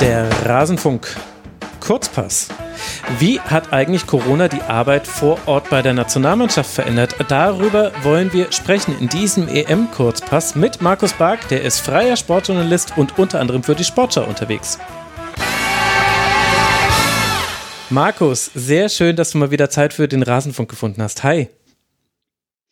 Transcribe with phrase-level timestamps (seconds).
[0.00, 1.14] Der Rasenfunk
[1.80, 2.48] Kurzpass.
[3.18, 7.14] Wie hat eigentlich Corona die Arbeit vor Ort bei der Nationalmannschaft verändert?
[7.28, 13.18] Darüber wollen wir sprechen in diesem EM-Kurzpass mit Markus Bark, der ist freier Sportjournalist und
[13.18, 14.78] unter anderem für die Sportschau unterwegs.
[17.90, 21.24] Markus, sehr schön, dass du mal wieder Zeit für den Rasenfunk gefunden hast.
[21.24, 21.48] Hi.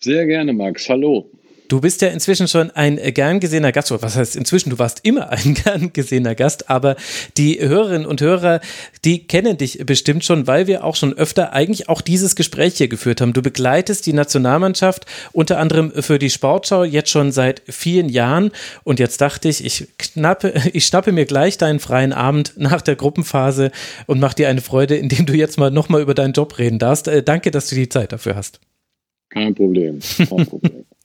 [0.00, 0.88] Sehr gerne, Max.
[0.88, 1.30] Hallo.
[1.68, 3.90] Du bist ja inzwischen schon ein gern gesehener Gast.
[3.90, 4.70] Was heißt inzwischen?
[4.70, 6.96] Du warst immer ein gern gesehener Gast, aber
[7.36, 8.60] die Hörerinnen und Hörer,
[9.04, 12.88] die kennen dich bestimmt schon, weil wir auch schon öfter eigentlich auch dieses Gespräch hier
[12.88, 13.34] geführt haben.
[13.34, 18.50] Du begleitest die Nationalmannschaft unter anderem für die Sportschau jetzt schon seit vielen Jahren.
[18.82, 22.96] Und jetzt dachte ich, ich knappe, ich schnappe mir gleich deinen freien Abend nach der
[22.96, 23.72] Gruppenphase
[24.06, 27.08] und mach dir eine Freude, indem du jetzt mal nochmal über deinen Job reden darfst.
[27.08, 28.60] Äh, danke, dass du die Zeit dafür hast.
[29.28, 29.98] Kein Problem.
[30.16, 30.84] Kein Problem.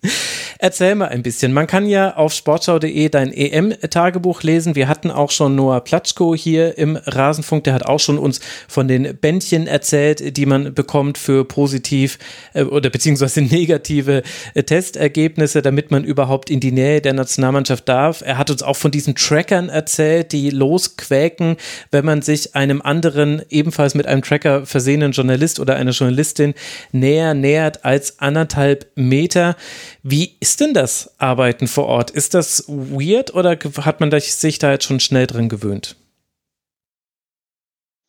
[0.60, 1.54] Erzähl mal ein bisschen.
[1.54, 4.76] Man kann ja auf sportschau.de dein EM-Tagebuch lesen.
[4.76, 7.64] Wir hatten auch schon Noah Platschko hier im Rasenfunk.
[7.66, 12.18] Der hat auch schon uns von den Bändchen erzählt, die man bekommt für positiv
[12.54, 14.24] äh, oder beziehungsweise negative
[14.54, 18.22] äh, Testergebnisse, damit man überhaupt in die Nähe der Nationalmannschaft darf.
[18.26, 21.58] Er hat uns auch von diesen Trackern erzählt, die losquäken,
[21.92, 26.54] wenn man sich einem anderen, ebenfalls mit einem Tracker versehenen Journalist oder einer Journalistin
[26.92, 29.56] näher nähert als anderthalb Meter.
[30.02, 32.12] Wie ist denn das Arbeiten vor Ort?
[32.12, 35.96] Ist das weird oder hat man sich da jetzt schon schnell dran gewöhnt?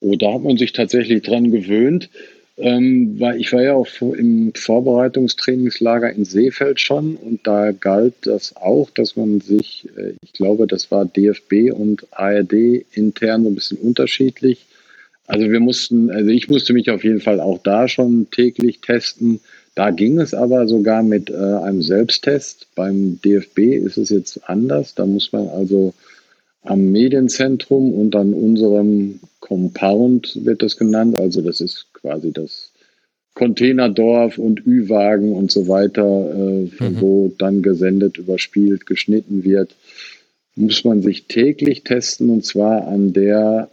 [0.00, 2.10] Oh, da hat man sich tatsächlich dran gewöhnt.
[2.56, 8.55] Ähm, weil ich war ja auch im Vorbereitungstrainingslager in Seefeld schon und da galt das
[8.55, 13.56] auch, dass man sich, äh, ich glaube, das war DFB und ARD intern so ein
[13.56, 14.66] bisschen unterschiedlich.
[15.27, 19.40] Also wir mussten, also ich musste mich auf jeden Fall auch da schon täglich testen.
[19.75, 22.69] Da ging es aber sogar mit äh, einem Selbsttest.
[22.75, 24.94] Beim DFB ist es jetzt anders.
[24.94, 25.94] Da muss man also
[26.62, 31.18] am Medienzentrum und an unserem Compound wird das genannt.
[31.18, 32.70] Also das ist quasi das
[33.35, 37.01] Containerdorf und Ü-Wagen und so weiter, äh, mhm.
[37.01, 39.74] wo dann gesendet, überspielt, geschnitten wird,
[40.55, 43.68] muss man sich täglich testen und zwar an der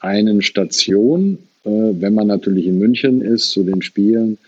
[0.00, 1.38] einen Station.
[1.64, 4.38] Äh, wenn man natürlich in München ist zu den Spielen,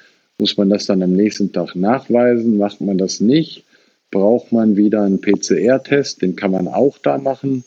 [0.41, 2.59] muss man das dann am nächsten Tag nachweisen?
[2.59, 3.65] Macht man das nicht?
[4.11, 6.23] Braucht man wieder einen PCR-Test?
[6.23, 7.65] Den kann man auch da machen.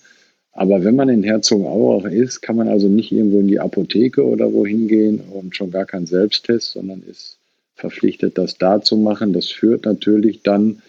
[0.51, 4.51] Aber wenn man in Herzogenaurach ist, kann man also nicht irgendwo in die Apotheke oder
[4.51, 7.37] wohin gehen und schon gar keinen Selbsttest, sondern ist
[7.75, 9.33] verpflichtet, das da zu machen.
[9.33, 10.81] Das führt natürlich dann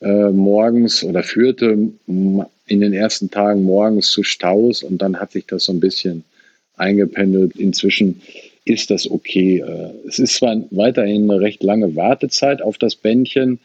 [0.00, 5.46] äh, morgens oder führte in den ersten Tagen morgens zu Staus und dann hat sich
[5.46, 6.24] das so ein bisschen
[6.76, 7.54] eingependelt.
[7.56, 8.22] Inzwischen
[8.64, 9.58] ist das okay.
[9.58, 13.58] Äh, es ist zwar weiterhin eine recht lange Wartezeit auf das Bändchen,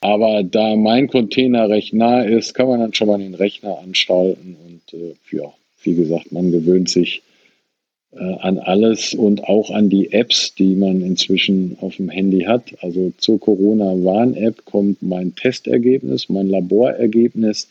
[0.00, 4.56] aber da mein Container recht nah ist, kann man dann schon mal den Rechner anschalten
[4.66, 7.22] und äh, ja, wie gesagt, man gewöhnt sich
[8.12, 12.62] äh, an alles und auch an die Apps, die man inzwischen auf dem Handy hat.
[12.80, 17.68] Also zur Corona-Warn-App kommt mein Testergebnis, mein Laborergebnis,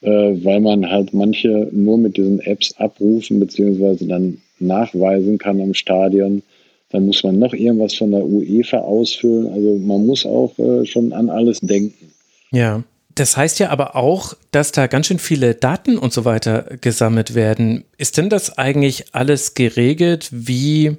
[0.00, 5.74] äh, weil man halt manche nur mit diesen Apps abrufen beziehungsweise dann nachweisen kann am
[5.74, 6.42] Stadion.
[6.90, 9.52] Dann muss man noch irgendwas von der UEFA ausfüllen.
[9.52, 12.12] Also man muss auch äh, schon an alles denken.
[12.52, 12.82] Ja.
[13.16, 17.34] Das heißt ja aber auch, dass da ganz schön viele Daten und so weiter gesammelt
[17.34, 17.84] werden.
[17.96, 20.98] Ist denn das eigentlich alles geregelt, wie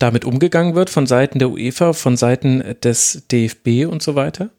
[0.00, 4.50] damit umgegangen wird von Seiten der UEFA, von Seiten des DFB und so weiter?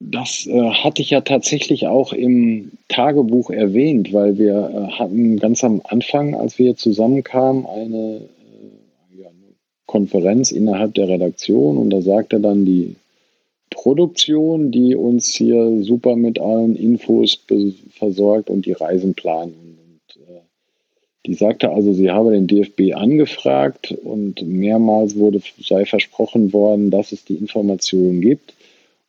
[0.00, 5.64] Das äh, hatte ich ja tatsächlich auch im Tagebuch erwähnt, weil wir äh, hatten ganz
[5.64, 9.54] am Anfang, als wir zusammenkamen, eine, äh, ja, eine
[9.86, 12.94] Konferenz innerhalb der Redaktion und da sagte dann die
[13.70, 17.44] Produktion, die uns hier super mit allen Infos
[17.90, 19.78] versorgt und die Reisen planen.
[19.80, 20.40] Und, äh,
[21.26, 27.10] die sagte also, sie habe den DFB angefragt und mehrmals wurde, sei versprochen worden, dass
[27.10, 28.54] es die Informationen gibt.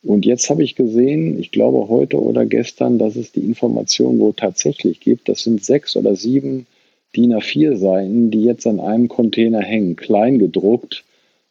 [0.02, 4.34] Und jetzt habe ich gesehen, ich glaube heute oder gestern, dass es die Information wohl
[4.34, 5.28] tatsächlich gibt.
[5.28, 6.68] Das sind sechs oder sieben
[7.16, 11.04] DIN A4-Seiten, die jetzt an einem Container hängen, klein gedruckt.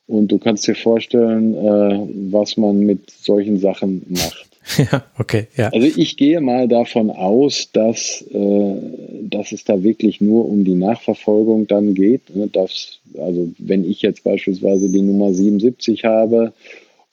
[0.06, 4.44] Und du kannst dir vorstellen, äh, was man mit solchen Sachen macht.
[4.76, 5.70] Ja, okay, ja.
[5.70, 8.74] Also ich gehe mal davon aus, dass, äh,
[9.22, 12.36] dass es da wirklich nur um die Nachverfolgung dann geht.
[12.36, 12.48] Ne?
[12.48, 16.52] Dass, also wenn ich jetzt beispielsweise die Nummer 77 habe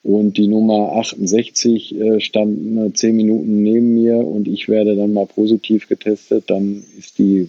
[0.06, 5.26] und die Nummer 68 äh, stand zehn Minuten neben mir und ich werde dann mal
[5.26, 6.44] positiv getestet.
[6.46, 7.48] Dann ist die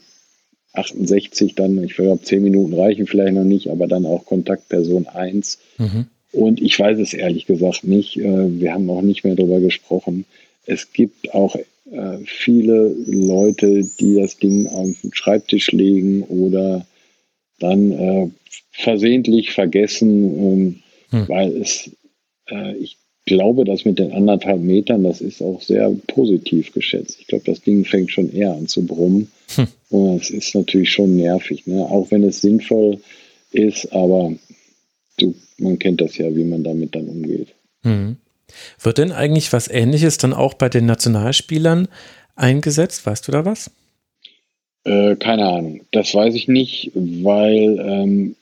[0.73, 5.59] 68 dann, ich glaube, zehn Minuten reichen vielleicht noch nicht, aber dann auch Kontaktperson 1.
[5.77, 6.07] Mhm.
[6.31, 8.17] Und ich weiß es ehrlich gesagt nicht.
[8.17, 10.25] Äh, wir haben auch nicht mehr darüber gesprochen.
[10.65, 16.87] Es gibt auch äh, viele Leute, die das Ding auf den Schreibtisch legen oder
[17.59, 18.29] dann äh,
[18.71, 20.79] versehentlich vergessen, ähm,
[21.11, 21.29] hm.
[21.29, 21.91] weil es,
[22.79, 22.97] ich
[23.27, 27.17] glaube, dass mit den anderthalb Metern, das ist auch sehr positiv geschätzt.
[27.19, 29.29] Ich glaube, das Ding fängt schon eher an zu brummen.
[29.55, 29.67] Hm.
[29.89, 31.81] Und es ist natürlich schon nervig, ne?
[31.81, 32.99] auch wenn es sinnvoll
[33.51, 34.33] ist, aber
[35.17, 37.49] du, man kennt das ja, wie man damit dann umgeht.
[37.83, 38.17] Hm.
[38.81, 41.89] Wird denn eigentlich was Ähnliches dann auch bei den Nationalspielern
[42.35, 43.05] eingesetzt?
[43.05, 43.71] Weißt du da was?
[44.85, 45.81] Äh, keine Ahnung.
[45.91, 48.35] Das weiß ich nicht, weil ähm,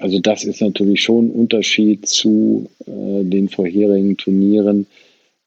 [0.00, 4.86] also das ist natürlich schon ein Unterschied zu äh, den vorherigen Turnieren.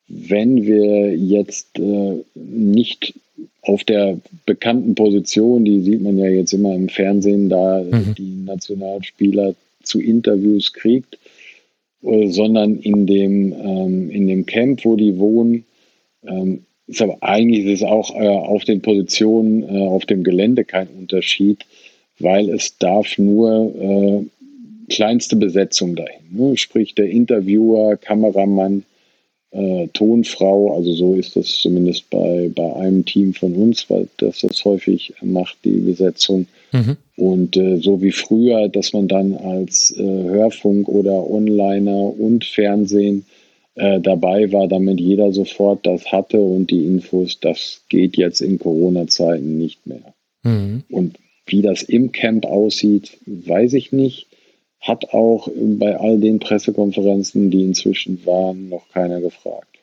[0.08, 3.16] Wenn wir jetzt äh, nicht
[3.64, 8.14] auf der bekannten Position, die sieht man ja jetzt immer im Fernsehen, da mhm.
[8.16, 11.18] die Nationalspieler zu Interviews kriegt,
[12.04, 15.66] äh, sondern in dem, ähm, in dem Camp, wo die wohnen,
[16.28, 20.64] ähm, ist aber eigentlich ist es auch äh, auf den Positionen äh, auf dem Gelände
[20.64, 21.66] kein Unterschied,
[22.20, 24.43] weil es darf nur äh,
[24.90, 26.22] kleinste Besetzung dahin.
[26.32, 26.58] Ne?
[26.58, 28.84] Sprich der Interviewer, Kameramann,
[29.52, 34.40] äh, Tonfrau, also so ist das zumindest bei, bei einem Team von uns, weil das
[34.40, 36.48] das häufig macht, die Besetzung.
[36.72, 36.98] Mhm.
[37.18, 43.26] Und äh, so wie früher, dass man dann als äh, Hörfunk oder Onliner und Fernsehen
[43.76, 48.58] äh, dabei war, damit jeder sofort das hatte und die Infos, das geht jetzt in
[48.58, 50.14] Corona-Zeiten nicht mehr.
[50.42, 50.84] Mhm.
[50.90, 54.28] Und wie das im Camp aussieht, weiß ich nicht
[54.84, 59.80] hat auch bei all den Pressekonferenzen, die inzwischen waren, noch keiner gefragt.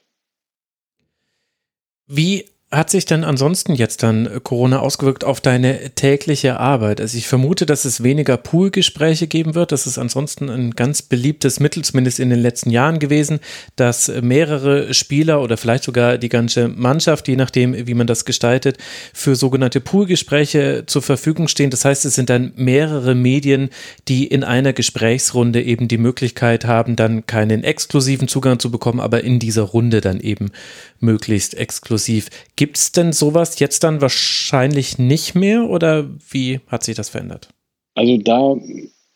[2.06, 7.00] Wie hat sich denn ansonsten jetzt dann Corona ausgewirkt auf deine tägliche Arbeit?
[7.00, 9.72] Also ich vermute, dass es weniger Poolgespräche geben wird.
[9.72, 13.40] Das ist ansonsten ein ganz beliebtes Mittel, zumindest in den letzten Jahren gewesen,
[13.74, 18.78] dass mehrere Spieler oder vielleicht sogar die ganze Mannschaft, je nachdem, wie man das gestaltet,
[19.12, 21.70] für sogenannte Poolgespräche zur Verfügung stehen.
[21.70, 23.70] Das heißt, es sind dann mehrere Medien,
[24.06, 29.24] die in einer Gesprächsrunde eben die Möglichkeit haben, dann keinen exklusiven Zugang zu bekommen, aber
[29.24, 30.52] in dieser Runde dann eben
[31.00, 32.28] möglichst exklusiv.
[32.60, 37.48] Gibt es denn sowas jetzt dann wahrscheinlich nicht mehr oder wie hat sich das verändert?
[37.94, 38.54] Also da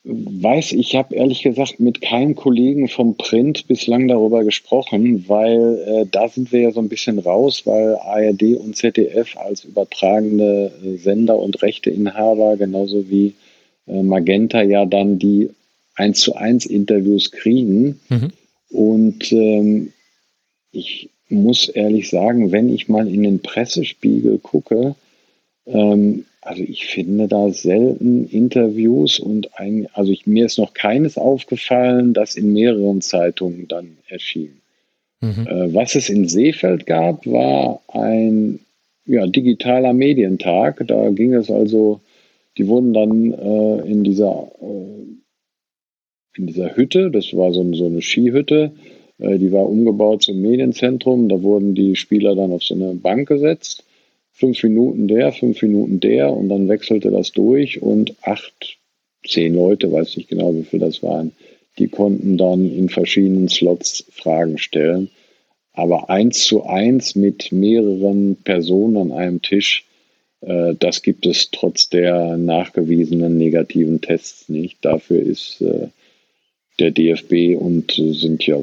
[0.04, 6.06] weiß ich, habe ehrlich gesagt mit keinem Kollegen vom Print bislang darüber gesprochen, weil äh,
[6.10, 10.96] da sind wir ja so ein bisschen raus, weil ARD und ZDF als übertragende äh,
[10.96, 13.34] Sender und Rechteinhaber genauso wie
[13.86, 15.50] äh, Magenta ja dann die
[15.96, 18.00] 1 zu 1 Interviews kriegen.
[18.08, 18.30] Mhm.
[18.70, 19.92] Und ähm,
[20.72, 24.94] ich muss ehrlich sagen, wenn ich mal in den Pressespiegel gucke,
[25.66, 31.16] ähm, also ich finde da selten Interviews und ein, also ich, mir ist noch keines
[31.16, 34.60] aufgefallen, das in mehreren Zeitungen dann erschien.
[35.20, 35.46] Mhm.
[35.46, 38.60] Äh, was es in Seefeld gab, war ein
[39.06, 40.84] ja, digitaler Medientag.
[40.86, 42.00] Da ging es also,
[42.58, 45.04] die wurden dann äh, in dieser äh,
[46.36, 48.72] in dieser Hütte, das war so, so eine Skihütte,
[49.18, 51.28] die war umgebaut zum Medienzentrum.
[51.28, 53.84] Da wurden die Spieler dann auf so eine Bank gesetzt.
[54.32, 58.78] Fünf Minuten der, fünf Minuten der und dann wechselte das durch und acht,
[59.24, 61.32] zehn Leute, weiß nicht genau, wie viel das waren,
[61.78, 65.10] die konnten dann in verschiedenen Slots Fragen stellen.
[65.72, 69.84] Aber eins zu eins mit mehreren Personen an einem Tisch,
[70.40, 74.78] äh, das gibt es trotz der nachgewiesenen negativen Tests nicht.
[74.84, 75.88] Dafür ist äh,
[76.78, 78.60] der DFB und sind ja,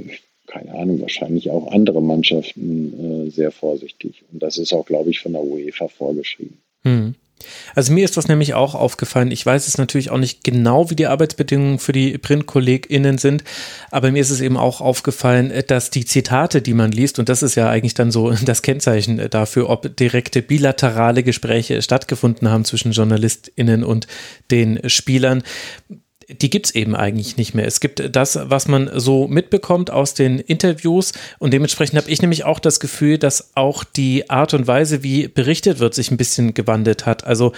[0.52, 4.24] keine Ahnung, wahrscheinlich auch andere Mannschaften äh, sehr vorsichtig.
[4.32, 6.58] Und das ist auch, glaube ich, von der UEFA vorgeschrieben.
[6.84, 7.16] Hm.
[7.76, 9.32] Also mir ist das nämlich auch aufgefallen.
[9.32, 13.44] Ich weiß es natürlich auch nicht genau, wie die Arbeitsbedingungen für die PrintkollegInnen sind,
[13.90, 17.42] aber mir ist es eben auch aufgefallen, dass die Zitate, die man liest, und das
[17.42, 22.92] ist ja eigentlich dann so das Kennzeichen dafür, ob direkte bilaterale Gespräche stattgefunden haben zwischen
[22.92, 24.08] JournalistInnen und
[24.52, 25.44] den Spielern,
[26.34, 27.66] die gibt es eben eigentlich nicht mehr.
[27.66, 32.44] Es gibt das, was man so mitbekommt aus den Interviews und dementsprechend habe ich nämlich
[32.44, 36.54] auch das Gefühl, dass auch die Art und Weise, wie berichtet wird, sich ein bisschen
[36.54, 37.26] gewandelt hat.
[37.26, 37.54] Also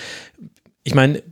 [0.84, 1.24] ich meine,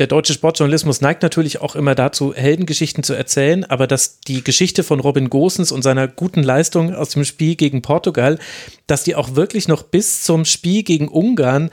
[0.00, 4.82] der deutsche Sportjournalismus neigt natürlich auch immer dazu, Heldengeschichten zu erzählen, aber dass die Geschichte
[4.82, 8.40] von Robin Gosens und seiner guten Leistung aus dem Spiel gegen Portugal,
[8.88, 11.70] dass die auch wirklich noch bis zum Spiel gegen Ungarn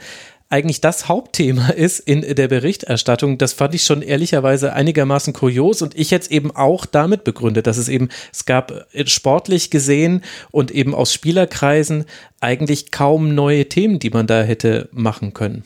[0.52, 3.38] eigentlich das Hauptthema ist in der Berichterstattung.
[3.38, 7.78] Das fand ich schon ehrlicherweise einigermaßen kurios und ich jetzt eben auch damit begründet, dass
[7.78, 12.04] es eben, es gab sportlich gesehen und eben aus Spielerkreisen
[12.40, 15.64] eigentlich kaum neue Themen, die man da hätte machen können.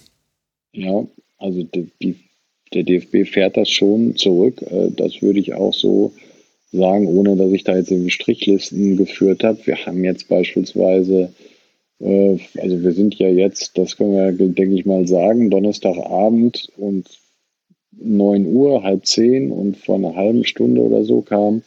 [0.73, 1.05] Ja,
[1.38, 2.16] also die,
[2.73, 4.62] der DFB fährt das schon zurück.
[4.62, 6.12] Äh, das würde ich auch so
[6.73, 9.59] sagen, ohne dass ich da jetzt irgendwie Strichlisten geführt habe.
[9.64, 11.33] Wir haben jetzt beispielsweise
[12.00, 17.06] Äh, also wir sind ja jetzt, das können wir, denke ich mal, sagen, Donnerstagabend und
[17.98, 21.62] 9 Uhr, halb zehn und vor einer halben Stunde oder so kam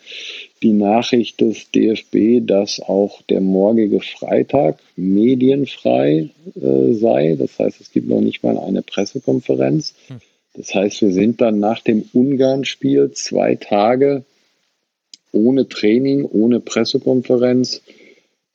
[0.61, 7.35] die Nachricht des DFB, dass auch der morgige Freitag medienfrei äh, sei.
[7.39, 9.95] Das heißt, es gibt noch nicht mal eine Pressekonferenz.
[10.07, 10.17] Hm.
[10.53, 14.23] Das heißt, wir sind dann nach dem Ungarn-Spiel zwei Tage
[15.31, 17.81] ohne Training, ohne Pressekonferenz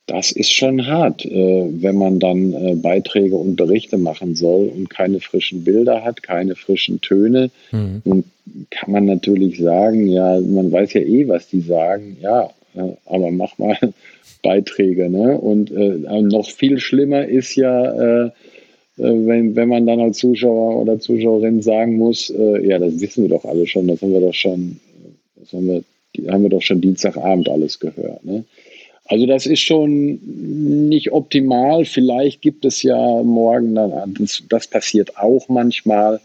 [0.07, 4.89] das ist schon hart, äh, wenn man dann äh, Beiträge und Berichte machen soll und
[4.89, 7.49] keine frischen Bilder hat, keine frischen Töne.
[7.71, 8.01] Mhm.
[8.03, 8.25] Und
[8.69, 13.31] kann man natürlich sagen, ja, man weiß ja eh, was die sagen, ja, äh, aber
[13.31, 13.77] mach mal
[14.43, 15.09] Beiträge.
[15.09, 15.39] Ne?
[15.39, 18.31] Und noch viel schlimmer ist ja,
[18.95, 23.43] wenn, wenn man dann als Zuschauer oder Zuschauerin sagen muss, ja, das wissen wir doch
[23.45, 24.79] alle schon, das haben wir doch schon,
[25.35, 28.23] das haben wir, haben wir doch schon Dienstagabend alles gehört.
[28.23, 28.45] Ne?
[29.05, 30.19] Also das ist schon
[30.89, 31.85] nicht optimal.
[31.85, 36.19] Vielleicht gibt es ja morgen dann, das, das passiert auch manchmal,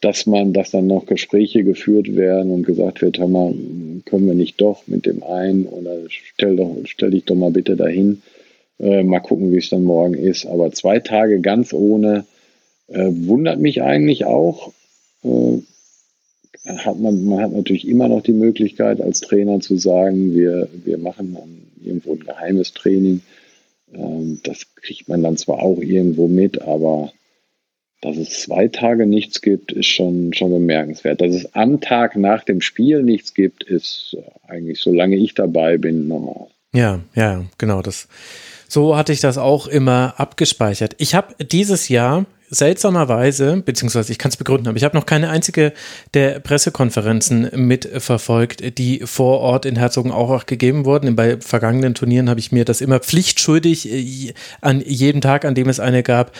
[0.00, 3.52] dass man, dass dann noch Gespräche geführt werden und gesagt wird, hör mal,
[4.04, 7.76] können wir nicht doch mit dem einen oder stell doch, stell dich doch mal bitte
[7.76, 8.22] dahin.
[8.78, 10.46] Äh, mal gucken, wie es dann morgen ist.
[10.46, 12.24] Aber zwei Tage ganz ohne
[12.86, 14.72] äh, wundert mich eigentlich auch.
[15.24, 15.58] Äh,
[16.76, 20.98] hat man, man hat natürlich immer noch die Möglichkeit als Trainer zu sagen, wir, wir
[20.98, 21.36] machen
[21.82, 23.22] irgendwo ein geheimes Training.
[23.92, 27.12] Ähm, das kriegt man dann zwar auch irgendwo mit, aber
[28.00, 31.20] dass es zwei Tage nichts gibt, ist schon, schon bemerkenswert.
[31.20, 36.06] Dass es am Tag nach dem Spiel nichts gibt, ist eigentlich, solange ich dabei bin,
[36.06, 36.46] normal.
[36.72, 37.82] Ja, ja, genau.
[37.82, 38.08] Das,
[38.68, 40.94] so hatte ich das auch immer abgespeichert.
[40.98, 45.30] Ich habe dieses Jahr seltsamerweise, beziehungsweise ich kann es begründen, aber ich habe noch keine
[45.30, 45.72] einzige
[46.14, 51.14] der Pressekonferenzen mitverfolgt, die vor Ort in Herzogenaurach gegeben wurden.
[51.16, 55.68] Bei vergangenen Turnieren habe ich mir das immer pflichtschuldig äh, an jedem Tag, an dem
[55.68, 56.32] es eine gab,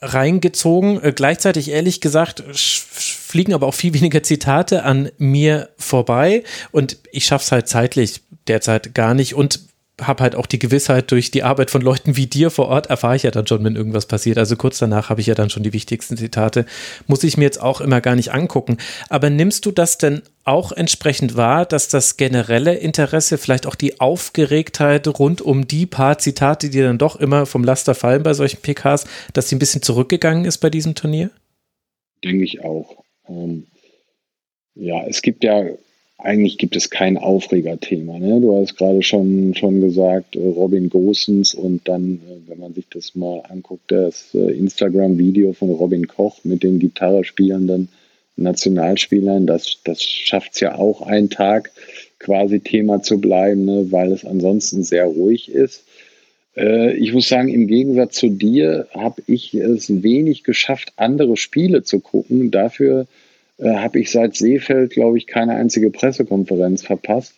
[0.00, 1.02] reingezogen.
[1.02, 7.24] Äh, gleichzeitig, ehrlich gesagt, fliegen aber auch viel weniger Zitate an mir vorbei und ich
[7.26, 9.60] schaffe es halt zeitlich derzeit gar nicht und
[10.00, 13.16] habe halt auch die Gewissheit, durch die Arbeit von Leuten wie dir vor Ort erfahre
[13.16, 14.38] ich ja dann schon, wenn irgendwas passiert.
[14.38, 16.64] Also kurz danach habe ich ja dann schon die wichtigsten Zitate.
[17.06, 18.78] Muss ich mir jetzt auch immer gar nicht angucken.
[19.10, 24.00] Aber nimmst du das denn auch entsprechend wahr, dass das generelle Interesse, vielleicht auch die
[24.00, 28.62] Aufgeregtheit rund um die paar Zitate, die dann doch immer vom Laster fallen bei solchen
[28.62, 31.30] PKs, dass die ein bisschen zurückgegangen ist bei diesem Turnier?
[32.24, 33.04] Denke ich auch.
[33.28, 33.66] Ähm,
[34.74, 35.64] ja, es gibt ja
[36.22, 38.18] eigentlich gibt es kein Aufregerthema.
[38.18, 38.40] Ne?
[38.40, 42.86] Du hast gerade schon, schon gesagt, äh, Robin Gosens und dann, äh, wenn man sich
[42.90, 47.88] das mal anguckt, das äh, Instagram-Video von Robin Koch mit den Gitarre spielenden
[48.36, 51.72] Nationalspielern, das, das schafft es ja auch einen Tag
[52.18, 53.86] quasi Thema zu bleiben, ne?
[53.90, 55.84] weil es ansonsten sehr ruhig ist.
[56.54, 62.00] Ich muss sagen, im Gegensatz zu dir habe ich es wenig geschafft, andere Spiele zu
[62.00, 62.50] gucken.
[62.50, 63.06] Dafür
[63.58, 67.34] äh, habe ich seit Seefeld, glaube ich, keine einzige Pressekonferenz verpasst.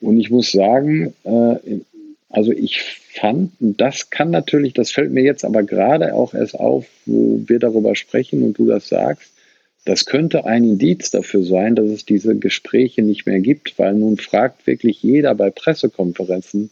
[0.00, 1.80] Und ich muss sagen, äh,
[2.28, 6.86] also ich fand, das kann natürlich, das fällt mir jetzt aber gerade auch erst auf,
[7.04, 9.32] wo wir darüber sprechen und du das sagst,
[9.84, 14.16] das könnte ein Indiz dafür sein, dass es diese Gespräche nicht mehr gibt, weil nun
[14.16, 16.70] fragt wirklich jeder bei Pressekonferenzen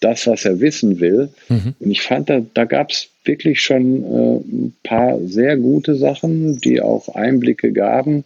[0.00, 1.30] das, was er wissen will.
[1.48, 1.74] Mhm.
[1.78, 6.58] Und ich fand, da, da gab es wirklich schon äh, ein paar sehr gute Sachen,
[6.58, 8.24] die auch Einblicke gaben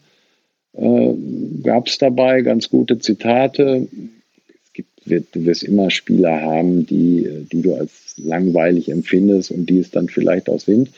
[0.73, 1.15] äh,
[1.63, 3.89] gab es dabei ganz gute Zitate.
[4.65, 9.67] Es gibt, wird, du wirst immer Spieler haben, die, die du als langweilig empfindest und
[9.67, 10.91] die es dann vielleicht auch sind.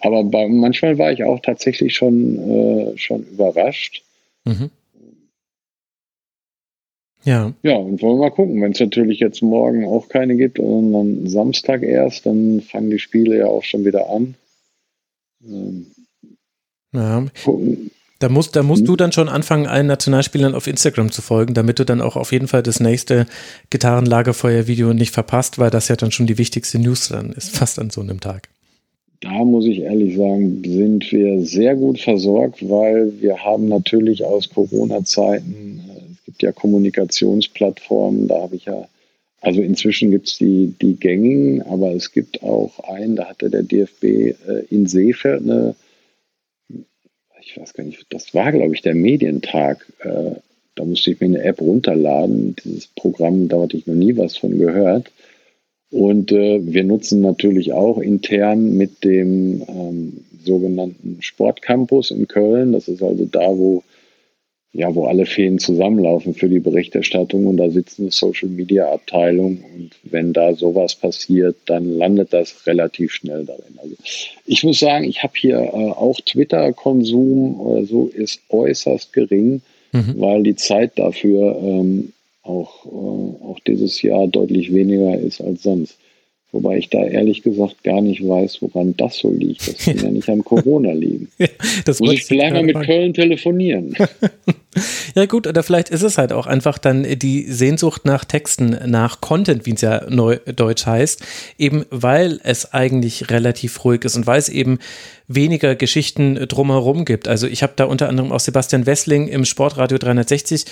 [0.00, 4.02] Aber bei, manchmal war ich auch tatsächlich schon, äh, schon überrascht.
[4.44, 4.70] Mhm.
[7.24, 7.52] Ja.
[7.62, 8.60] Ja, und wollen wir mal gucken.
[8.60, 12.98] Wenn es natürlich jetzt morgen auch keine gibt und dann Samstag erst, dann fangen die
[12.98, 14.34] Spiele ja auch schon wieder an.
[15.46, 15.86] Ähm,
[16.92, 17.26] ja.
[17.44, 17.90] Gucken.
[18.22, 21.80] Da musst, da musst du dann schon anfangen, allen Nationalspielern auf Instagram zu folgen, damit
[21.80, 23.26] du dann auch auf jeden Fall das nächste
[23.70, 27.90] Gitarrenlagerfeuer-Video nicht verpasst, weil das ja dann schon die wichtigste News dann ist, fast an
[27.90, 28.48] so einem Tag.
[29.22, 34.48] Da muss ich ehrlich sagen, sind wir sehr gut versorgt, weil wir haben natürlich aus
[34.50, 35.80] Corona-Zeiten,
[36.22, 38.88] es gibt ja Kommunikationsplattformen, da habe ich ja,
[39.40, 43.62] also inzwischen gibt es die, die gängigen, aber es gibt auch einen, da hatte der
[43.62, 44.34] DFB äh,
[44.70, 45.74] in Seefeld eine
[47.44, 49.86] ich weiß gar nicht, das war, glaube ich, der Medientag.
[50.00, 50.36] Äh,
[50.74, 52.56] da musste ich mir eine App runterladen.
[52.64, 55.10] Dieses Programm, da hatte ich noch nie was von gehört.
[55.90, 62.72] Und äh, wir nutzen natürlich auch intern mit dem ähm, sogenannten Sportcampus in Köln.
[62.72, 63.82] Das ist also da, wo
[64.74, 69.62] ja, wo alle Fäden zusammenlaufen für die Berichterstattung und da sitzt eine Social Media Abteilung
[69.74, 73.78] und wenn da sowas passiert, dann landet das relativ schnell darin.
[73.82, 73.94] Also
[74.46, 79.60] ich muss sagen, ich habe hier äh, auch Twitter-Konsum oder so ist äußerst gering,
[79.92, 80.14] mhm.
[80.16, 82.12] weil die Zeit dafür ähm,
[82.42, 85.98] auch, äh, auch dieses Jahr deutlich weniger ist als sonst.
[86.50, 89.68] Wobei ich da ehrlich gesagt gar nicht weiß, woran das so liegt.
[89.68, 91.28] Das kann ja nicht an Corona liegen.
[91.38, 91.48] Ja,
[91.84, 92.80] das Muss ich vielleicht mal mit.
[92.80, 93.94] Köln telefonieren.
[95.14, 99.20] ja gut, oder vielleicht ist es halt auch einfach dann die Sehnsucht nach Texten, nach
[99.20, 101.22] Content, wie es ja neudeutsch heißt,
[101.58, 104.78] eben weil es eigentlich relativ ruhig ist und weil es eben
[105.28, 107.28] weniger Geschichten drumherum gibt.
[107.28, 110.64] Also ich habe da unter anderem auch Sebastian Wessling im Sportradio 360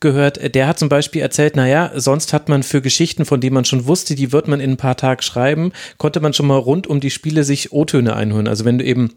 [0.00, 0.54] gehört.
[0.54, 3.86] Der hat zum Beispiel erzählt, naja, sonst hat man für Geschichten, von denen man schon
[3.86, 7.00] wusste, die wird man in ein paar Tagen schreiben, konnte man schon mal rund um
[7.00, 8.48] die Spiele sich O-Töne einholen.
[8.48, 9.14] Also wenn du eben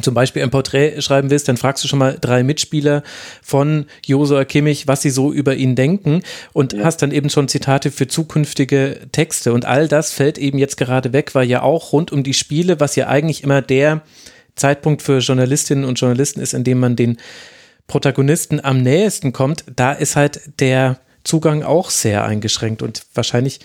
[0.00, 3.02] zum Beispiel ein Porträt schreiben willst, dann fragst du schon mal drei Mitspieler
[3.42, 6.22] von Josua Kimmich, was sie so über ihn denken
[6.52, 6.84] und ja.
[6.84, 9.52] hast dann eben schon Zitate für zukünftige Texte.
[9.52, 12.80] Und all das fällt eben jetzt gerade weg, weil ja auch rund um die Spiele,
[12.80, 14.02] was ja eigentlich immer der
[14.54, 17.18] Zeitpunkt für Journalistinnen und Journalisten ist, in dem man den
[17.86, 23.60] Protagonisten am nähesten kommt, da ist halt der Zugang auch sehr eingeschränkt und wahrscheinlich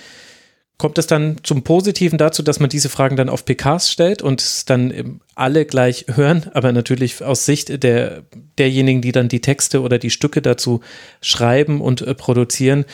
[0.82, 4.68] kommt es dann zum Positiven dazu, dass man diese Fragen dann auf PKs stellt und
[4.68, 8.24] dann alle gleich hören, aber natürlich aus Sicht der,
[8.58, 10.82] derjenigen, die dann die Texte oder die Stücke dazu
[11.22, 12.86] schreiben und äh, produzieren,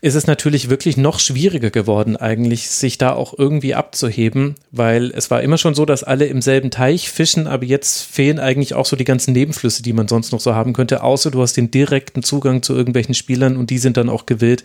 [0.00, 5.30] ist es natürlich wirklich noch schwieriger geworden, eigentlich sich da auch irgendwie abzuheben, weil es
[5.30, 8.86] war immer schon so, dass alle im selben Teich fischen, aber jetzt fehlen eigentlich auch
[8.86, 11.70] so die ganzen Nebenflüsse, die man sonst noch so haben könnte, außer du hast den
[11.70, 14.62] direkten Zugang zu irgendwelchen Spielern und die sind dann auch gewillt,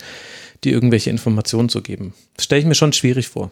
[0.64, 2.14] dir irgendwelche Informationen zu geben.
[2.36, 3.52] Das stelle ich mir schon schwierig vor.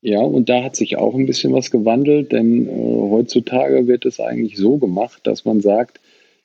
[0.00, 4.18] Ja, und da hat sich auch ein bisschen was gewandelt, denn äh, heutzutage wird es
[4.18, 6.00] eigentlich so gemacht, dass man sagt,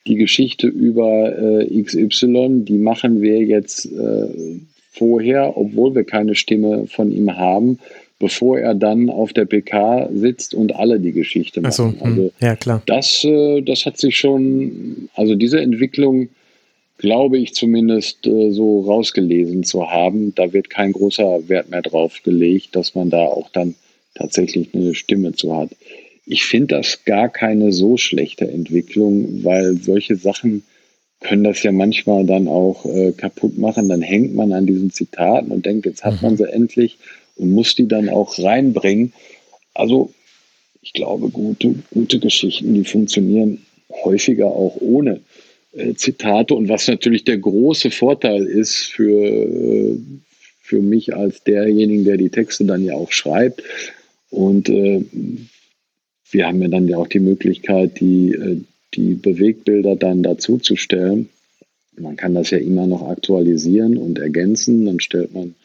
[0.06, 4.60] die Geschichte über äh, XY, die machen wir jetzt äh,
[4.92, 7.80] vorher, obwohl wir keine Stimme von ihm haben,
[8.20, 11.72] bevor er dann auf der PK sitzt und alle die Geschichte machen.
[11.72, 12.82] So, hm, also ja, klar.
[12.86, 16.30] Das, äh, das hat sich schon, also diese Entwicklung
[16.98, 20.34] glaube ich zumindest äh, so rausgelesen zu haben.
[20.36, 23.76] Da wird kein großer Wert mehr drauf gelegt, dass man da auch dann
[24.16, 25.70] tatsächlich eine Stimme zu hat.
[26.26, 30.64] Ich finde das gar keine so schlechte Entwicklung, weil solche Sachen
[31.22, 33.90] können das ja manchmal dann auch äh, kaputt machen.
[33.90, 36.38] Dann hängt man an diesen Zitaten und denkt, jetzt hat man mhm.
[36.38, 36.98] sie endlich
[37.38, 39.14] und muss die dann auch reinbringen.
[39.74, 40.12] Also
[40.82, 43.66] ich glaube, gute, gute Geschichten, die funktionieren
[44.04, 45.22] häufiger auch ohne
[45.96, 49.98] Zitate und was natürlich der große Vorteil ist für, äh,
[50.62, 53.64] für mich als derjenigen, der die Texte dann ja auch schreibt.
[54.30, 55.04] Und äh,
[56.32, 58.62] wir haben ja dann ja auch die Möglichkeit, die, äh,
[58.94, 61.30] die Bewegbilder dann dazuzustellen.
[62.00, 64.86] Man kann das ja immer noch aktualisieren und ergänzen.
[64.86, 65.56] Dann stellt man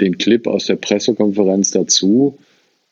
[0.00, 2.38] den Clip aus der Pressekonferenz dazu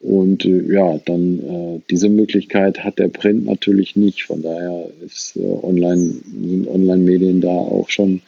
[0.01, 4.25] und äh, ja, dann äh, diese Möglichkeit hat der Print natürlich nicht.
[4.25, 8.21] Von daher ist, äh, online, sind Online-Medien da auch schon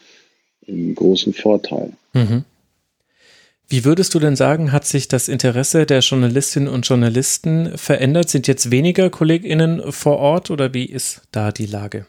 [0.66, 1.92] im großen Vorteil.
[2.14, 2.44] Mhm.
[3.70, 8.30] Wie würdest du denn sagen, hat sich das Interesse der Journalistinnen und Journalisten verändert?
[8.30, 12.06] Sind jetzt weniger KollegInnen vor Ort oder wie ist da die Lage?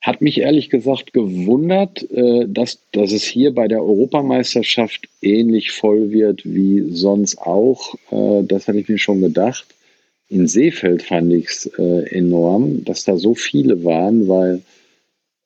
[0.00, 6.12] Hat mich ehrlich gesagt gewundert, äh, dass, dass es hier bei der Europameisterschaft ähnlich voll
[6.12, 7.94] wird wie sonst auch.
[8.12, 9.66] Äh, das hatte ich mir schon gedacht.
[10.28, 14.62] In Seefeld fand ich es äh, enorm, dass da so viele waren, weil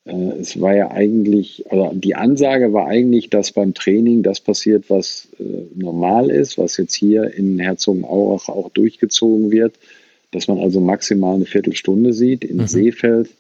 [0.05, 5.29] es war ja eigentlich, also die Ansage war eigentlich, dass beim Training das passiert, was
[5.77, 9.77] normal ist, was jetzt hier in Herzogenaurach auch durchgezogen wird,
[10.33, 12.43] dass man also maximal eine Viertelstunde sieht.
[12.43, 12.67] In mhm.
[12.67, 13.31] Seefeld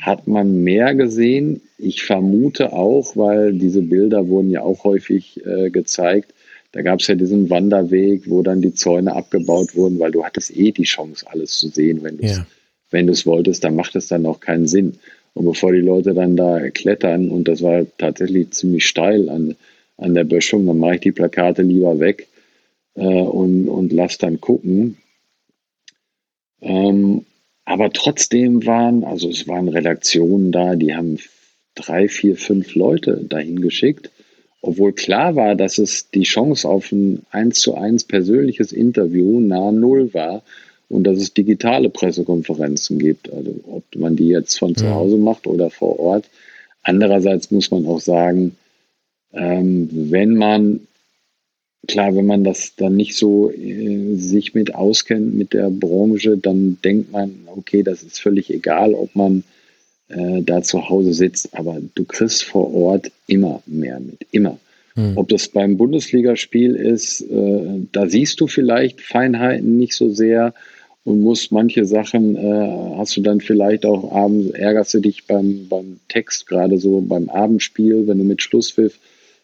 [0.00, 1.60] hat man mehr gesehen.
[1.76, 6.32] Ich vermute auch, weil diese Bilder wurden ja auch häufig äh, gezeigt.
[6.72, 10.54] Da gab es ja diesen Wanderweg, wo dann die Zäune abgebaut wurden, weil du hattest
[10.56, 12.46] eh die Chance, alles zu sehen, wenn du es ja.
[12.90, 14.98] wenn wolltest, dann macht es dann auch keinen Sinn.
[15.34, 19.56] Und bevor die Leute dann da klettern, und das war tatsächlich ziemlich steil an,
[19.96, 22.28] an der Böschung, dann mache ich die Plakate lieber weg
[22.94, 24.98] äh, und, und lass dann gucken.
[26.60, 27.24] Ähm,
[27.68, 31.18] aber trotzdem waren, also es waren Redaktionen da, die haben
[31.74, 34.10] drei, vier, fünf Leute dahin geschickt,
[34.62, 39.74] obwohl klar war, dass es die Chance auf ein eins zu eins persönliches Interview nahe
[39.74, 40.42] Null war
[40.88, 45.46] und dass es digitale Pressekonferenzen gibt, also ob man die jetzt von zu Hause macht
[45.46, 46.24] oder vor Ort.
[46.82, 48.56] Andererseits muss man auch sagen,
[49.34, 50.87] ähm, wenn man
[51.86, 56.78] klar, wenn man das dann nicht so äh, sich mit auskennt mit der Branche, dann
[56.84, 59.44] denkt man, okay, das ist völlig egal, ob man
[60.08, 61.54] äh, da zu Hause sitzt.
[61.54, 64.58] Aber du kriegst vor Ort immer mehr mit, immer.
[64.94, 65.16] Hm.
[65.16, 70.54] Ob das beim Bundesligaspiel ist, äh, da siehst du vielleicht Feinheiten nicht so sehr
[71.04, 75.66] und musst manche Sachen, äh, hast du dann vielleicht auch abends, ärgerst du dich beim,
[75.68, 78.98] beim Text, gerade so beim Abendspiel, wenn du mit Schlusspfiff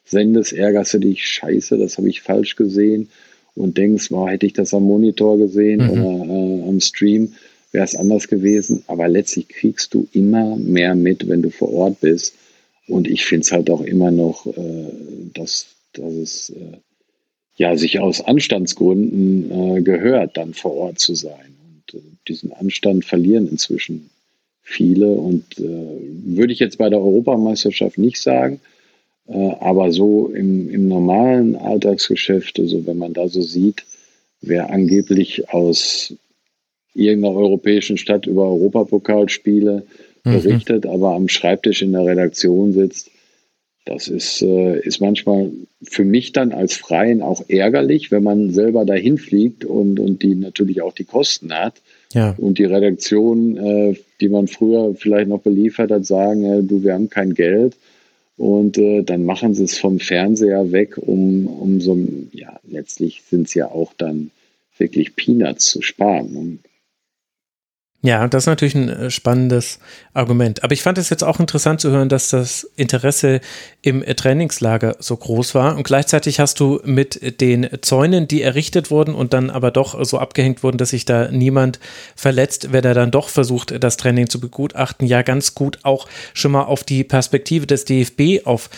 [0.05, 3.09] sendest, ärgerst du dich, scheiße, das habe ich falsch gesehen
[3.55, 5.90] und denkst, wow, hätte ich das am Monitor gesehen mhm.
[5.90, 7.33] oder äh, am Stream,
[7.73, 8.85] wäre es anders gewesen.
[8.87, 12.35] Aber letztlich kriegst du immer mehr mit, wenn du vor Ort bist.
[12.87, 14.93] Und ich finde es halt auch immer noch, äh,
[15.33, 16.79] dass, dass es äh,
[17.57, 21.55] ja sich aus Anstandsgründen äh, gehört, dann vor Ort zu sein.
[21.67, 24.11] Und äh, diesen Anstand verlieren inzwischen
[24.62, 25.12] viele.
[25.12, 28.75] Und äh, würde ich jetzt bei der Europameisterschaft nicht sagen, äh,
[29.27, 33.85] aber so im, im normalen Alltagsgeschäft, also wenn man da so sieht,
[34.43, 36.15] wer angeblich aus
[36.95, 39.87] irgendeiner europäischen Stadt über Europapokalspiele
[40.25, 40.31] mhm.
[40.31, 43.11] berichtet, aber am Schreibtisch in der Redaktion sitzt,
[43.85, 45.51] das ist, äh, ist manchmal
[45.83, 50.35] für mich dann als Freien auch ärgerlich, wenn man selber dahin fliegt und, und die
[50.35, 51.83] natürlich auch die Kosten hat.
[52.15, 52.35] Ja.
[52.39, 56.95] Und die Redaktion, äh, die man früher vielleicht noch beliefert hat, sagen, äh, du, wir
[56.95, 57.77] haben kein Geld.
[58.37, 61.97] Und äh, dann machen sie es vom Fernseher weg, um, um so,
[62.33, 64.31] ja, letztlich sind es ja auch dann
[64.77, 66.37] wirklich Peanuts zu sparen.
[66.37, 66.59] Und
[68.05, 69.79] ja, das ist natürlich ein äh, spannendes
[70.12, 70.62] Argument.
[70.62, 73.40] Aber ich fand es jetzt auch interessant zu hören, dass das Interesse
[73.81, 75.75] im äh, Trainingslager so groß war.
[75.75, 80.19] Und gleichzeitig hast du mit den Zäunen, die errichtet wurden und dann aber doch so
[80.19, 81.81] abgehängt wurden, dass sich da niemand
[82.14, 86.53] verletzt, wer da dann doch versucht, das Training zu begutachten, ja ganz gut auch schon
[86.53, 88.69] mal auf die Perspektive des DFB auf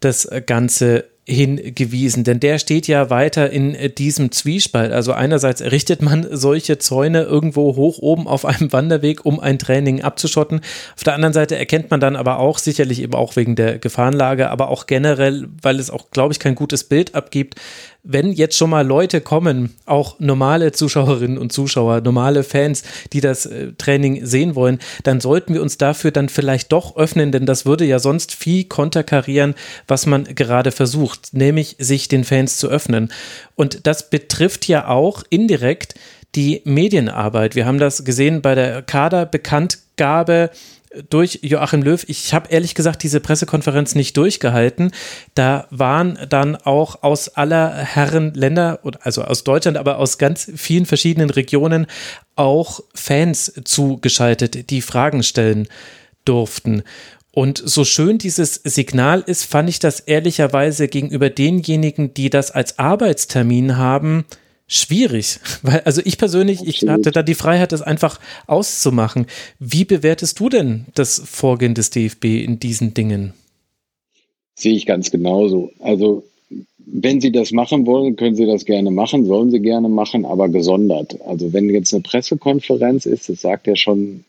[0.00, 4.92] das Ganze hingewiesen, denn der steht ja weiter in äh, diesem Zwiespalt.
[4.92, 10.02] Also einerseits errichtet man solche Zäune irgendwo hoch oben auf einem Wanderweg, um ein Training
[10.02, 10.60] abzuschotten.
[10.96, 14.50] Auf der anderen Seite erkennt man dann aber auch, sicherlich eben auch wegen der Gefahrenlage,
[14.50, 17.56] aber auch generell, weil es auch, glaube ich, kein gutes Bild abgibt,
[18.04, 23.46] wenn jetzt schon mal Leute kommen, auch normale Zuschauerinnen und Zuschauer, normale Fans, die das
[23.46, 27.64] äh, Training sehen wollen, dann sollten wir uns dafür dann vielleicht doch öffnen, denn das
[27.64, 29.54] würde ja sonst viel konterkarieren,
[29.86, 33.12] was man gerade versucht, nämlich sich den Fans zu öffnen.
[33.54, 35.94] Und das betrifft ja auch indirekt
[36.34, 37.54] die Medienarbeit.
[37.54, 40.50] Wir haben das gesehen bei der Kaderbekanntgabe
[41.08, 42.04] durch Joachim Löw.
[42.06, 44.92] Ich habe ehrlich gesagt diese Pressekonferenz nicht durchgehalten.
[45.34, 50.86] Da waren dann auch aus aller Herren Länder, also aus Deutschland, aber aus ganz vielen
[50.86, 51.86] verschiedenen Regionen
[52.36, 55.68] auch Fans zugeschaltet, die Fragen stellen
[56.24, 56.82] durften.
[57.34, 62.78] Und so schön dieses Signal ist, fand ich das ehrlicherweise gegenüber denjenigen, die das als
[62.78, 64.26] Arbeitstermin haben,
[64.72, 66.74] schwierig, weil also ich persönlich, Absolut.
[66.74, 69.26] ich hatte da die Freiheit, das einfach auszumachen.
[69.58, 73.34] Wie bewertest du denn das Vorgehen des DFB in diesen Dingen?
[74.54, 75.72] Sehe ich ganz genauso.
[75.80, 76.24] Also
[76.84, 80.48] wenn Sie das machen wollen, können Sie das gerne machen, sollen Sie gerne machen, aber
[80.48, 81.20] gesondert.
[81.22, 84.24] Also wenn jetzt eine Pressekonferenz ist, das sagt ja schon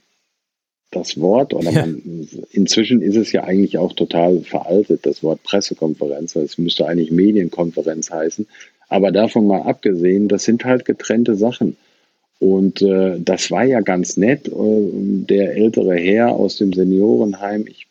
[0.91, 1.85] das Wort, oder ja.
[1.85, 6.85] man, inzwischen ist es ja eigentlich auch total veraltet, das Wort Pressekonferenz, weil es müsste
[6.85, 8.47] eigentlich Medienkonferenz heißen.
[8.93, 11.77] Aber davon mal abgesehen, das sind halt getrennte Sachen.
[12.37, 14.47] Und äh, das war ja ganz nett.
[14.47, 17.87] Äh, der ältere Herr aus dem Seniorenheim, ich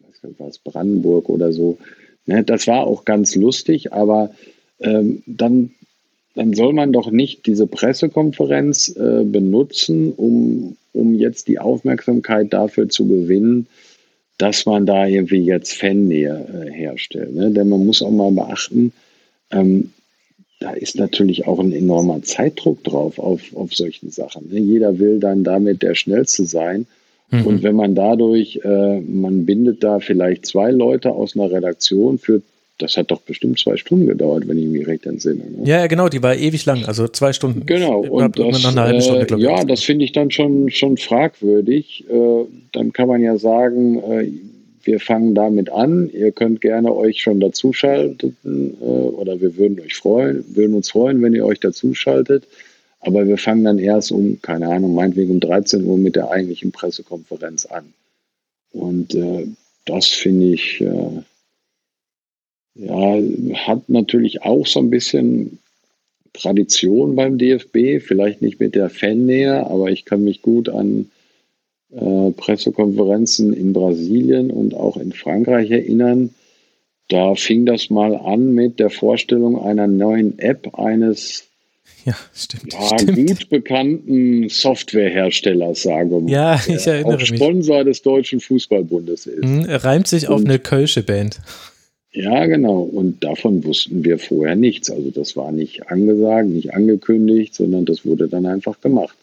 [0.00, 1.76] weiß nicht, was Brandenburg oder so,
[2.24, 4.30] ne, das war auch ganz lustig, aber
[4.80, 5.72] ähm, dann,
[6.34, 12.88] dann soll man doch nicht diese Pressekonferenz äh, benutzen, um, um jetzt die Aufmerksamkeit dafür
[12.88, 13.66] zu gewinnen,
[14.38, 17.34] dass man da irgendwie jetzt Fannähe äh, herstellt.
[17.34, 17.50] Ne?
[17.50, 18.94] Denn man muss auch mal beachten,
[19.50, 19.90] ähm,
[20.60, 24.48] da ist natürlich auch ein enormer Zeitdruck drauf auf, auf solchen Sachen.
[24.50, 24.58] Ne?
[24.58, 26.86] Jeder will dann damit der Schnellste sein.
[27.30, 27.46] Mhm.
[27.46, 32.42] Und wenn man dadurch, äh, man bindet da vielleicht zwei Leute aus einer Redaktion für
[32.78, 35.42] das hat doch bestimmt zwei Stunden gedauert, wenn ich mich recht entsinne.
[35.50, 35.64] Ne?
[35.64, 37.66] Ja, genau, die war ewig lang, also zwei Stunden.
[37.66, 42.04] Genau, und das, Stunde, äh, ja, das finde ich dann schon, schon fragwürdig.
[42.08, 44.30] Äh, dann kann man ja sagen, äh,
[44.88, 46.08] wir fangen damit an.
[46.10, 51.20] Ihr könnt gerne euch schon dazuschalten äh, oder wir würden euch freuen, würden uns freuen,
[51.20, 52.48] wenn ihr euch dazuschaltet.
[53.00, 56.72] Aber wir fangen dann erst um, keine Ahnung, meinetwegen um 13 Uhr mit der eigentlichen
[56.72, 57.92] Pressekonferenz an.
[58.72, 59.46] Und äh,
[59.84, 61.22] das finde ich, äh,
[62.74, 63.22] ja,
[63.66, 65.58] hat natürlich auch so ein bisschen
[66.32, 71.10] Tradition beim DFB, vielleicht nicht mit der Fannähe, aber ich kann mich gut an
[71.90, 76.34] äh, Pressekonferenzen in Brasilien und auch in Frankreich erinnern.
[77.08, 81.48] Da fing das mal an mit der Vorstellung einer neuen App eines
[82.04, 82.74] Ja, stimmt.
[82.74, 83.28] Ja, stimmt.
[83.28, 86.30] gut bekannten Softwareherstellers, sage mal.
[86.30, 87.28] Ja, ich erinnere auch mich.
[87.28, 89.44] Sponsor des Deutschen Fußballbundes ist.
[89.44, 91.40] Mhm, reimt sich auf Und, eine Kölsche Band.
[92.12, 92.80] Ja, genau.
[92.80, 94.90] Und davon wussten wir vorher nichts.
[94.90, 99.16] Also das war nicht angesagt, nicht angekündigt, sondern das wurde dann einfach gemacht.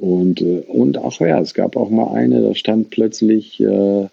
[0.00, 4.08] Und, äh, und ach ja, es gab auch mal eine, da stand plötzlich äh,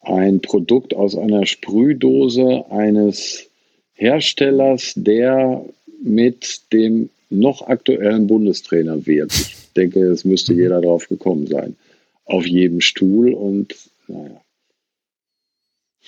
[0.00, 3.46] ein Produkt aus einer Sprühdose eines
[3.92, 5.64] Herstellers, der
[6.02, 9.32] mit dem noch aktuellen Bundestrainer wird.
[9.32, 11.76] Ich denke, es müsste jeder drauf gekommen sein.
[12.24, 13.74] Auf jedem Stuhl und
[14.08, 14.40] naja.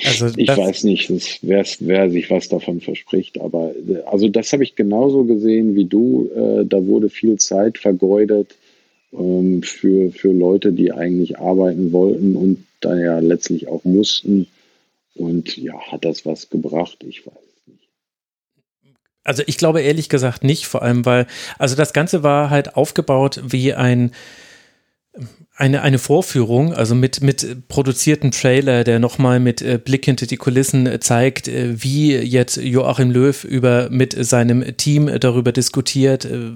[0.03, 1.11] Also ich weiß nicht,
[1.43, 3.75] wer, wer, sich was davon verspricht, aber
[4.07, 6.31] also das habe ich genauso gesehen wie du.
[6.35, 8.57] Äh, da wurde viel Zeit vergeudet
[9.17, 14.47] ähm, für, für Leute, die eigentlich arbeiten wollten und da ja letztlich auch mussten.
[15.15, 16.99] Und ja, hat das was gebracht?
[17.07, 17.89] Ich weiß es nicht.
[19.23, 21.27] Also ich glaube ehrlich gesagt nicht, vor allem weil,
[21.59, 24.11] also das Ganze war halt aufgebaut wie ein
[25.57, 30.37] eine, eine Vorführung, also mit, mit produzierten Trailer, der nochmal mit äh, Blick hinter die
[30.37, 36.53] Kulissen äh, zeigt, äh, wie jetzt Joachim Löw über, mit seinem Team darüber diskutiert, äh,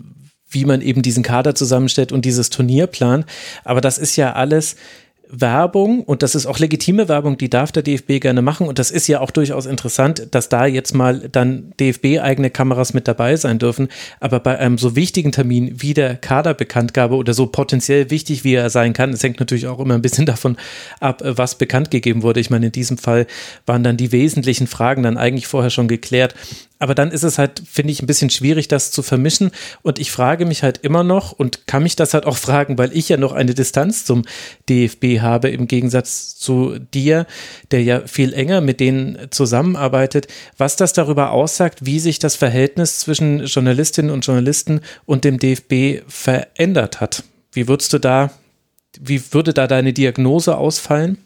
[0.50, 3.24] wie man eben diesen Kader zusammenstellt und dieses Turnierplan.
[3.64, 4.76] Aber das ist ja alles
[5.30, 8.90] Werbung und das ist auch legitime Werbung, die darf der DFB gerne machen und das
[8.90, 13.58] ist ja auch durchaus interessant, dass da jetzt mal dann DFB-eigene Kameras mit dabei sein
[13.58, 13.88] dürfen.
[14.20, 18.70] Aber bei einem so wichtigen Termin wie der Kaderbekanntgabe oder so potenziell wichtig, wie er
[18.70, 20.56] sein kann, es hängt natürlich auch immer ein bisschen davon
[21.00, 22.40] ab, was bekannt gegeben wurde.
[22.40, 23.26] Ich meine, in diesem Fall
[23.66, 26.34] waren dann die wesentlichen Fragen dann eigentlich vorher schon geklärt
[26.78, 29.50] aber dann ist es halt, finde ich, ein bisschen schwierig, das zu vermischen.
[29.82, 32.96] Und ich frage mich halt immer noch und kann mich das halt auch fragen, weil
[32.96, 34.24] ich ja noch eine Distanz zum
[34.68, 37.26] DFB habe, im Gegensatz zu dir,
[37.70, 43.00] der ja viel enger mit denen zusammenarbeitet, was das darüber aussagt, wie sich das Verhältnis
[43.00, 47.24] zwischen Journalistinnen und Journalisten und dem DFB verändert hat.
[47.52, 48.30] Wie würdest du da,
[49.00, 51.18] wie würde da deine Diagnose ausfallen?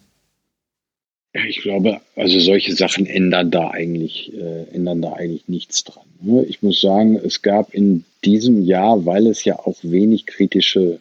[1.34, 6.04] Ja, ich glaube, also solche Sachen ändern da eigentlich, äh, ändern da eigentlich nichts dran.
[6.20, 6.44] Ne?
[6.44, 11.00] Ich muss sagen, es gab in diesem Jahr, weil es ja auch wenig kritische,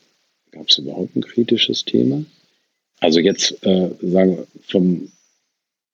[0.51, 2.23] gab es überhaupt ein kritisches Thema?
[3.01, 5.11] Also jetzt äh, sagen wir vom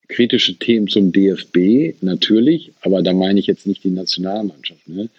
[0.08, 4.88] kritische Themen zum DFB natürlich, aber da meine ich jetzt nicht die Nationalmannschaft.
[4.88, 5.10] Ne?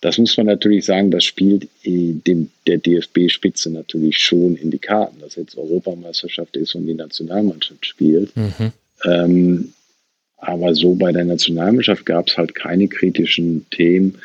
[0.00, 5.20] Das muss man natürlich sagen, das spielt dem, der DFB-Spitze natürlich schon in die Karten,
[5.20, 8.36] dass jetzt Europameisterschaft ist und die Nationalmannschaft spielt.
[8.36, 8.72] Mhm.
[9.04, 9.72] Ähm,
[10.36, 14.18] aber so bei der Nationalmannschaft gab es halt keine kritischen Themen,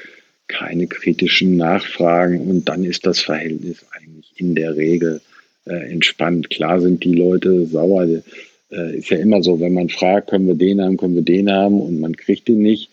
[0.48, 5.22] keine kritischen Nachfragen und dann ist das Verhältnis eigentlich in der Regel
[5.66, 6.50] äh, entspannt.
[6.50, 8.04] Klar sind die Leute sauer.
[8.72, 11.50] Äh, ist ja immer so, wenn man fragt, können wir den haben, können wir den
[11.50, 12.90] haben und man kriegt ihn nicht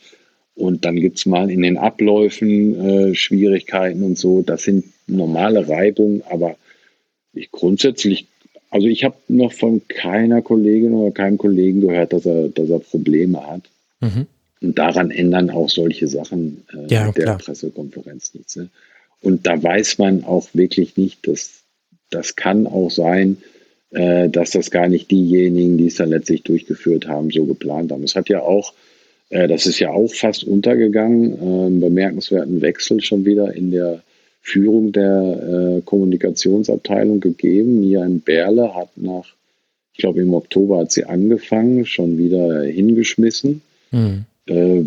[0.56, 4.42] und dann gibt es mal in den Abläufen äh, Schwierigkeiten und so.
[4.42, 6.56] Das sind normale Reibungen, aber
[7.34, 8.26] ich grundsätzlich,
[8.70, 12.78] also ich habe noch von keiner Kollegin oder keinem Kollegen gehört, dass er, dass er
[12.78, 13.62] Probleme hat.
[14.00, 14.26] Mhm.
[14.62, 17.38] Und daran ändern auch solche Sachen äh, ja, der klar.
[17.38, 18.56] Pressekonferenz nichts.
[18.56, 18.70] Ne?
[19.20, 21.60] Und da weiß man auch wirklich nicht, dass
[22.08, 23.36] das kann auch sein,
[23.90, 28.04] äh, dass das gar nicht diejenigen, die es dann letztlich durchgeführt haben, so geplant haben.
[28.04, 28.72] Es hat ja auch
[29.30, 31.40] das ist ja auch fast untergegangen.
[31.40, 34.02] Einen bemerkenswerten Wechsel schon wieder in der
[34.40, 37.82] Führung der äh, Kommunikationsabteilung gegeben.
[37.82, 39.34] Jan Berle hat nach,
[39.92, 43.62] ich glaube im Oktober hat sie angefangen, schon wieder hingeschmissen.
[43.90, 44.24] Mhm.
[44.46, 44.84] Äh,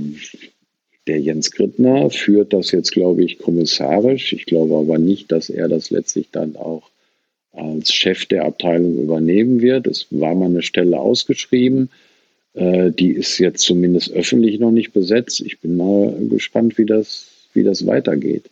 [1.07, 4.31] der Jens Grittner führt das jetzt, glaube ich, kommissarisch.
[4.31, 6.89] Ich glaube aber nicht, dass er das letztlich dann auch
[7.51, 9.87] als Chef der Abteilung übernehmen wird.
[9.87, 11.89] Es war mal eine Stelle ausgeschrieben.
[12.59, 15.41] Äh, die ist jetzt zumindest öffentlich noch nicht besetzt.
[15.41, 18.49] Ich bin mal gespannt, wie das, wie das weitergeht.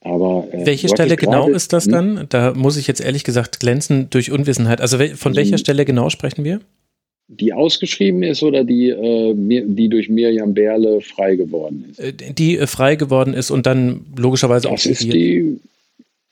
[0.00, 1.92] Aber, äh, Welche Stelle genau ist das hm?
[1.92, 2.26] dann?
[2.28, 4.80] Da muss ich jetzt ehrlich gesagt glänzen durch Unwissenheit.
[4.80, 5.58] Also von welcher hm.
[5.58, 6.60] Stelle genau sprechen wir?
[7.26, 11.98] Die ausgeschrieben ist oder die, äh, die durch Mirjam Berle frei geworden ist?
[11.98, 14.76] Äh, die äh, frei geworden ist und dann logischerweise das auch.
[14.76, 15.58] Das ist die,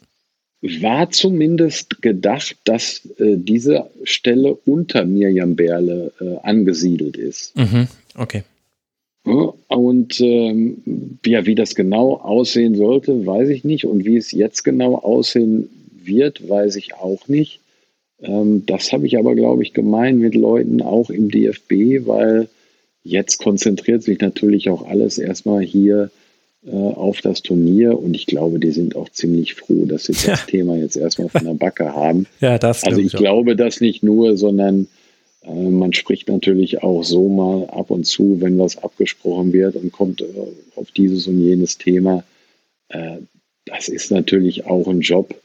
[0.82, 7.56] war zumindest gedacht, dass äh, diese Stelle unter Mirjam Berle äh, angesiedelt ist.
[7.56, 7.88] Mhm.
[8.16, 8.44] Okay.
[9.26, 13.86] Und ähm, ja, wie das genau aussehen sollte, weiß ich nicht.
[13.86, 15.70] Und wie es jetzt genau aussehen
[16.04, 17.60] wird, weiß ich auch nicht.
[18.22, 22.50] Ähm, das habe ich aber, glaube ich, gemeint mit Leuten auch im DFB, weil
[23.04, 26.12] jetzt konzentriert sich natürlich auch alles erstmal hier
[26.72, 30.20] auf das Turnier und ich glaube, die sind auch ziemlich froh, dass sie ja.
[30.32, 32.26] das Thema jetzt erstmal von der Backe haben.
[32.40, 34.88] Ja, das also ich, ich glaube das nicht nur, sondern
[35.44, 39.92] äh, man spricht natürlich auch so mal ab und zu, wenn was abgesprochen wird und
[39.92, 40.26] kommt äh,
[40.76, 42.24] auf dieses und jenes Thema.
[42.90, 43.18] Äh,
[43.66, 45.36] das ist natürlich auch ein Job,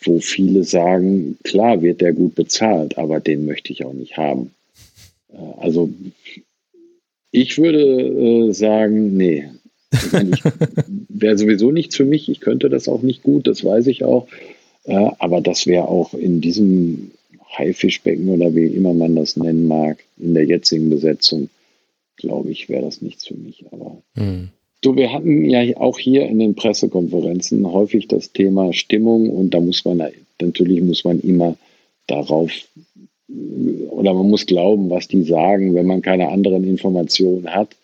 [0.00, 4.52] wo viele sagen, klar wird der gut bezahlt, aber den möchte ich auch nicht haben.
[5.58, 5.90] Also
[7.32, 9.48] ich würde sagen, nee,
[11.08, 12.28] wäre sowieso nichts für mich.
[12.28, 14.28] Ich könnte das auch nicht gut, das weiß ich auch.
[14.84, 17.12] Äh, aber das wäre auch in diesem
[17.56, 21.48] Haifischbecken oder wie immer man das nennen mag, in der jetzigen Besetzung,
[22.16, 23.64] glaube ich, wäre das nichts für mich.
[23.70, 24.48] Aber mhm.
[24.82, 29.60] du, wir hatten ja auch hier in den Pressekonferenzen häufig das Thema Stimmung und da
[29.60, 30.02] muss man
[30.40, 31.56] natürlich muss man immer
[32.06, 32.50] darauf
[33.90, 37.76] oder man muss glauben, was die sagen, wenn man keine anderen Informationen hat.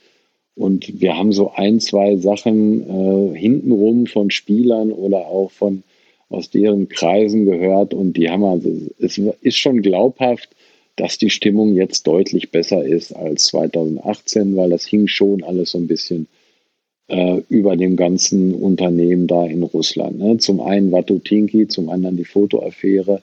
[0.56, 5.82] Und wir haben so ein, zwei Sachen äh, hintenrum von Spielern oder auch von
[6.28, 10.48] aus deren Kreisen gehört und die haben also, es ist schon glaubhaft,
[10.96, 15.78] dass die Stimmung jetzt deutlich besser ist als 2018, weil das hing schon alles so
[15.78, 16.28] ein bisschen
[17.08, 20.18] äh, über dem ganzen Unternehmen da in Russland.
[20.18, 20.38] Ne?
[20.38, 23.22] Zum einen Watutinki, zum anderen die Fotoaffäre.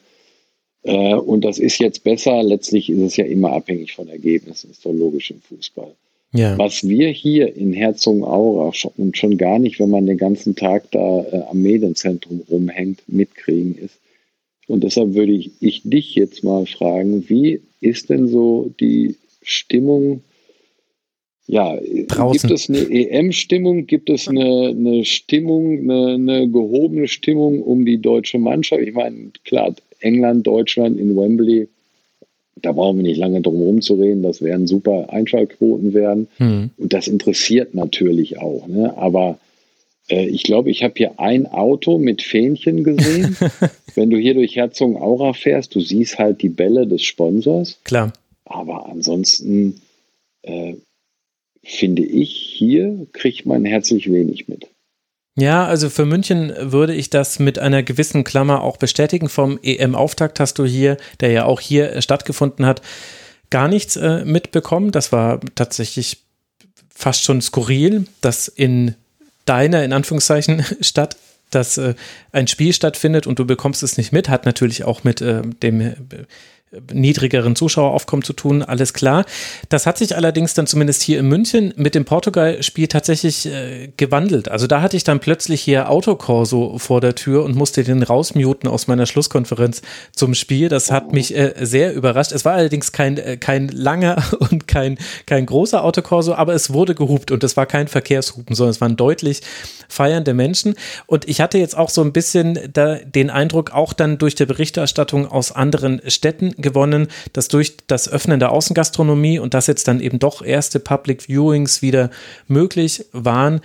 [0.83, 2.43] Äh, und das ist jetzt besser.
[2.43, 5.95] Letztlich ist es ja immer abhängig von Ergebnissen, ist doch logisch im Fußball.
[6.33, 6.57] Ja.
[6.57, 11.23] Was wir hier in Herzogenaurach und schon gar nicht, wenn man den ganzen Tag da
[11.23, 13.99] äh, am Medienzentrum rumhängt, mitkriegen ist.
[14.67, 20.21] Und deshalb würde ich, ich dich jetzt mal fragen, wie ist denn so die Stimmung?
[21.47, 22.47] Ja, Draußen.
[22.47, 23.85] gibt es eine EM-Stimmung?
[23.85, 28.81] Gibt es eine, eine Stimmung, eine, eine gehobene Stimmung um die deutsche Mannschaft?
[28.81, 31.67] Ich meine, klar, England, Deutschland in Wembley
[32.55, 36.27] da brauchen wir nicht lange drum herum zu reden, das werden super Einschaltquoten werden.
[36.37, 36.71] Mhm.
[36.77, 38.67] Und das interessiert natürlich auch.
[38.67, 38.97] Ne?
[38.97, 39.39] Aber
[40.09, 43.37] äh, ich glaube, ich habe hier ein Auto mit Fähnchen gesehen.
[43.95, 47.79] Wenn du hier durch Herzogenaurach fährst, du siehst halt die Bälle des Sponsors.
[47.83, 48.13] Klar.
[48.45, 49.81] Aber ansonsten
[50.43, 50.75] äh,
[51.63, 54.67] finde ich, hier kriegt man herzlich wenig mit.
[55.41, 59.27] Ja, also für München würde ich das mit einer gewissen Klammer auch bestätigen.
[59.27, 62.83] Vom EM-Auftakt hast du hier, der ja auch hier stattgefunden hat,
[63.49, 64.91] gar nichts äh, mitbekommen.
[64.91, 66.19] Das war tatsächlich
[66.93, 68.93] fast schon skurril, dass in
[69.45, 71.17] deiner, in Anführungszeichen, Stadt
[71.49, 71.95] dass äh,
[72.31, 75.81] ein Spiel stattfindet und du bekommst es nicht mit, hat natürlich auch mit äh, dem
[75.81, 75.95] äh,
[76.93, 79.25] niedrigeren Zuschaueraufkommen zu tun, alles klar.
[79.69, 84.49] Das hat sich allerdings dann zumindest hier in München mit dem Portugal-Spiel tatsächlich äh, gewandelt.
[84.49, 88.69] Also da hatte ich dann plötzlich hier Autokorso vor der Tür und musste den rausmuten
[88.69, 89.81] aus meiner Schlusskonferenz
[90.15, 90.69] zum Spiel.
[90.69, 92.31] Das hat mich äh, sehr überrascht.
[92.31, 96.95] Es war allerdings kein, äh, kein langer und kein, kein großer Autokorso, aber es wurde
[96.95, 99.41] gehupt und es war kein Verkehrshupen, sondern es waren deutlich
[99.91, 100.75] feiernde Menschen.
[101.05, 104.45] Und ich hatte jetzt auch so ein bisschen da den Eindruck, auch dann durch die
[104.45, 109.99] Berichterstattung aus anderen Städten, gewonnen, dass durch das Öffnen der Außengastronomie und dass jetzt dann
[109.99, 112.09] eben doch erste Public Viewings wieder
[112.47, 113.61] möglich waren,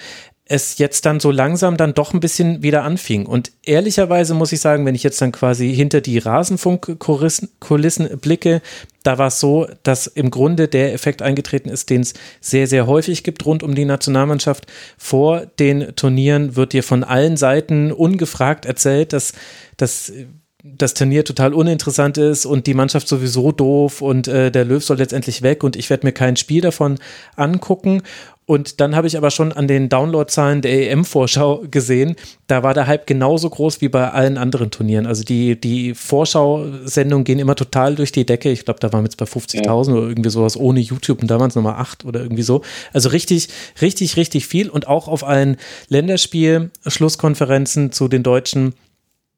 [0.49, 3.27] es jetzt dann so langsam dann doch ein bisschen wieder anfing.
[3.27, 8.63] Und ehrlicherweise muss ich sagen, wenn ich jetzt dann quasi hinter die Rasenfunkkulissen blicke,
[9.03, 12.87] da war es so, dass im Grunde der Effekt eingetreten ist, den es sehr, sehr
[12.87, 14.67] häufig gibt rund um die Nationalmannschaft.
[14.97, 19.33] Vor den Turnieren wird dir von allen Seiten ungefragt erzählt, dass,
[19.77, 20.13] dass
[20.75, 24.99] das Turnier total uninteressant ist und die Mannschaft sowieso doof und äh, der Löw soll
[24.99, 26.99] letztendlich weg und ich werde mir kein Spiel davon
[27.37, 28.03] angucken.
[28.47, 32.15] Und dann habe ich aber schon an den Downloadzahlen der EM-Vorschau gesehen,
[32.47, 35.05] da war der Hype genauso groß wie bei allen anderen Turnieren.
[35.05, 38.51] Also die, die Vorschau-Sendungen gehen immer total durch die Decke.
[38.51, 39.75] Ich glaube, da waren wir jetzt bei 50.000 ja.
[39.75, 42.63] oder irgendwie sowas ohne YouTube und da waren es nochmal acht oder irgendwie so.
[42.93, 43.49] Also richtig,
[43.83, 45.57] richtig, richtig viel und auch auf allen
[45.89, 48.75] Länderspiel-Schlusskonferenzen zu den Deutschen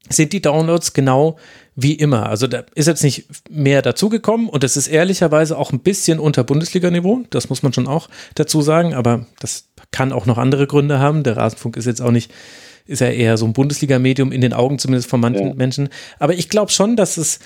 [0.08, 1.36] sind die Downloads genau
[1.80, 2.28] wie immer.
[2.28, 6.42] Also da ist jetzt nicht mehr dazugekommen und es ist ehrlicherweise auch ein bisschen unter
[6.42, 7.22] Bundesliga-Niveau.
[7.30, 11.22] Das muss man schon auch dazu sagen, aber das kann auch noch andere Gründe haben.
[11.22, 12.32] Der Rasenfunk ist jetzt auch nicht,
[12.86, 15.54] ist ja eher so ein Bundesliga-Medium in den Augen zumindest von manchen ja.
[15.54, 15.88] Menschen.
[16.18, 17.38] Aber ich glaube schon, dass es,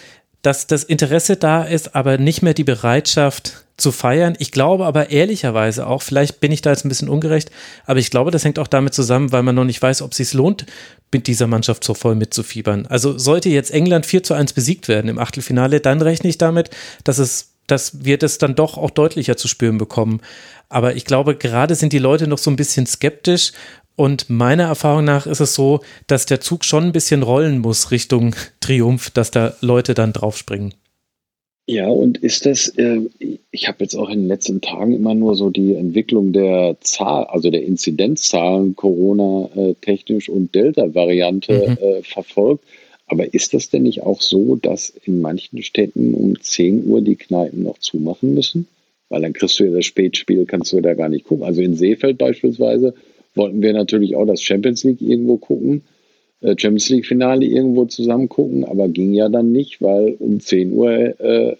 [0.43, 4.37] dass das Interesse da ist, aber nicht mehr die Bereitschaft, zu feiern.
[4.39, 7.51] Ich glaube aber ehrlicherweise auch, vielleicht bin ich da jetzt ein bisschen ungerecht,
[7.85, 10.19] aber ich glaube, das hängt auch damit zusammen, weil man noch nicht weiß, ob es
[10.19, 10.67] sich lohnt,
[11.13, 12.87] mit dieser Mannschaft so voll mitzufiebern.
[12.87, 16.71] Also sollte jetzt England 4 zu 1 besiegt werden im Achtelfinale, dann rechne ich damit,
[17.05, 20.21] dass es dass wir das dann doch auch deutlicher zu spüren bekommen.
[20.69, 23.53] Aber ich glaube, gerade sind die Leute noch so ein bisschen skeptisch
[23.97, 27.91] Und meiner Erfahrung nach ist es so, dass der Zug schon ein bisschen rollen muss
[27.91, 30.75] Richtung Triumph, dass da Leute dann draufspringen.
[31.67, 33.01] Ja, und ist das, äh,
[33.51, 37.25] ich habe jetzt auch in den letzten Tagen immer nur so die Entwicklung der Zahl,
[37.25, 41.85] also der Inzidenzzahlen Corona-technisch äh, und Delta-Variante mhm.
[41.85, 42.65] äh, verfolgt.
[43.07, 47.17] Aber ist das denn nicht auch so, dass in manchen Städten um 10 Uhr die
[47.17, 48.67] Kneipen noch zumachen müssen?
[49.09, 51.45] Weil dann kriegst du ja das Spätspiel, kannst du da gar nicht gucken.
[51.45, 52.95] Also in Seefeld beispielsweise
[53.35, 55.83] wollten wir natürlich auch das Champions League irgendwo gucken.
[56.41, 60.73] Äh, Champions League Finale irgendwo zusammen gucken, aber ging ja dann nicht, weil um 10
[60.73, 61.57] Uhr äh,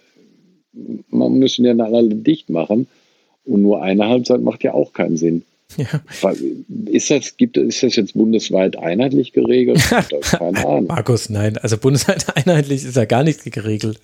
[1.09, 2.87] man müssen ja dann alle dicht machen
[3.45, 5.43] und nur eine Halbzeit macht ja auch keinen Sinn.
[5.77, 6.33] Ja.
[6.85, 9.81] Ist das, gibt, ist das jetzt bundesweit einheitlich geregelt?
[10.21, 10.87] Keine Ahnung.
[10.87, 13.99] Markus, nein, also bundesweit einheitlich ist ja gar nichts geregelt.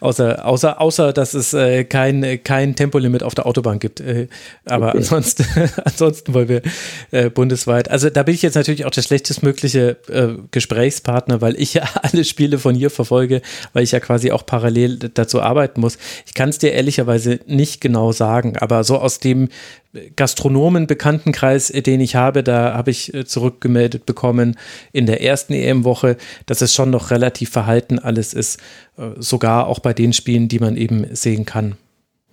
[0.00, 4.00] Außer, außer, außer dass es äh, kein, kein Tempolimit auf der Autobahn gibt.
[4.00, 4.28] Äh,
[4.64, 4.98] aber okay.
[4.98, 5.44] ansonsten,
[5.84, 6.62] ansonsten wollen wir
[7.10, 7.90] äh, bundesweit.
[7.90, 12.24] Also da bin ich jetzt natürlich auch der schlechtestmögliche äh, Gesprächspartner, weil ich ja alle
[12.24, 13.42] Spiele von hier verfolge,
[13.72, 15.98] weil ich ja quasi auch parallel dazu arbeiten muss.
[16.26, 19.48] Ich kann es dir ehrlicherweise nicht genau sagen, aber so aus dem
[20.16, 24.56] Gastronomen-Bekanntenkreis, den ich habe, da habe ich äh, zurückgemeldet bekommen
[24.92, 26.16] in der ersten EM-Woche,
[26.46, 28.60] dass es schon noch relativ verhalten alles ist,
[28.98, 31.76] äh, sogar auch bei den Spielen, die man eben sehen kann.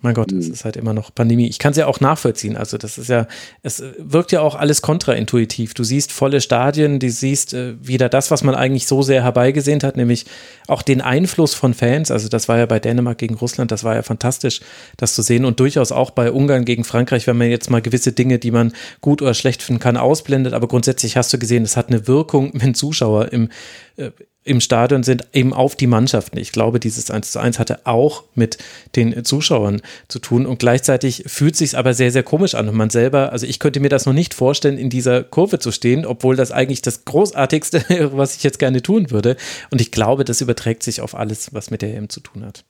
[0.06, 0.52] Mein Gott, es mhm.
[0.52, 1.48] ist halt immer noch Pandemie.
[1.48, 2.56] Ich kann es ja auch nachvollziehen.
[2.56, 3.26] Also, das ist ja,
[3.64, 5.74] es wirkt ja auch alles kontraintuitiv.
[5.74, 9.82] Du siehst volle Stadien, du siehst äh, wieder das, was man eigentlich so sehr herbeigesehnt
[9.82, 10.24] hat, nämlich
[10.68, 12.12] auch den Einfluss von Fans.
[12.12, 14.60] Also, das war ja bei Dänemark gegen Russland, das war ja fantastisch,
[14.96, 15.44] das zu sehen.
[15.44, 18.74] Und durchaus auch bei Ungarn gegen Frankreich, wenn man jetzt mal gewisse Dinge, die man
[19.00, 20.52] gut oder schlecht finden kann, ausblendet.
[20.52, 23.48] Aber grundsätzlich hast du gesehen, es hat eine Wirkung, wenn Zuschauer im
[23.96, 24.12] äh,
[24.46, 26.38] im Stadion sind, eben auf die Mannschaften.
[26.38, 28.58] Ich glaube, dieses 1 zu 1 hatte auch mit
[28.94, 32.90] den Zuschauern zu tun und gleichzeitig fühlt sich aber sehr, sehr komisch an und man
[32.90, 36.36] selber, also ich könnte mir das noch nicht vorstellen, in dieser Kurve zu stehen, obwohl
[36.36, 39.36] das eigentlich das Großartigste wäre, was ich jetzt gerne tun würde
[39.70, 42.64] und ich glaube, das überträgt sich auf alles, was mit der EM zu tun hat.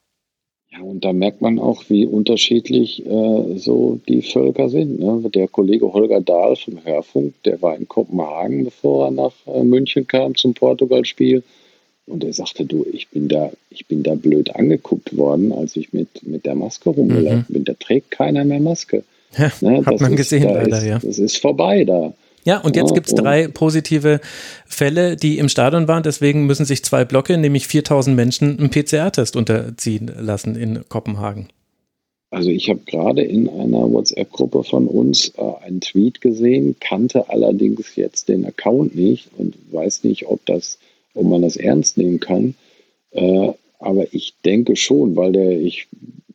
[0.73, 4.99] Ja, und da merkt man auch, wie unterschiedlich äh, so die Völker sind.
[4.99, 5.31] Ne?
[5.31, 10.07] Der Kollege Holger Dahl vom Hörfunk, der war in Kopenhagen, bevor er nach äh, München
[10.07, 11.43] kam zum Portugalspiel.
[12.07, 15.93] Und er sagte, du, ich bin da, ich bin da blöd angeguckt worden, als ich
[15.93, 17.53] mit, mit der Maske rumgelaufen mhm.
[17.53, 17.65] bin.
[17.65, 19.03] Da trägt keiner mehr Maske.
[19.37, 20.99] Ja, ne, hat man ist, gesehen, leider, ist, ja.
[21.01, 22.15] Das ist vorbei da.
[22.45, 24.21] Ja, und jetzt ja, gibt es drei positive
[24.67, 26.05] Fälle, die im Stadion waren.
[26.05, 31.49] Deswegen müssen sich zwei Blöcke, nämlich 4000 Menschen, einen PCR-Test unterziehen lassen in Kopenhagen.
[32.31, 37.97] Also ich habe gerade in einer WhatsApp-Gruppe von uns äh, einen Tweet gesehen, kannte allerdings
[37.97, 40.79] jetzt den Account nicht und weiß nicht, ob das
[41.17, 42.55] ob man das ernst nehmen kann.
[43.11, 45.89] Äh, aber ich denke schon, weil der, ich,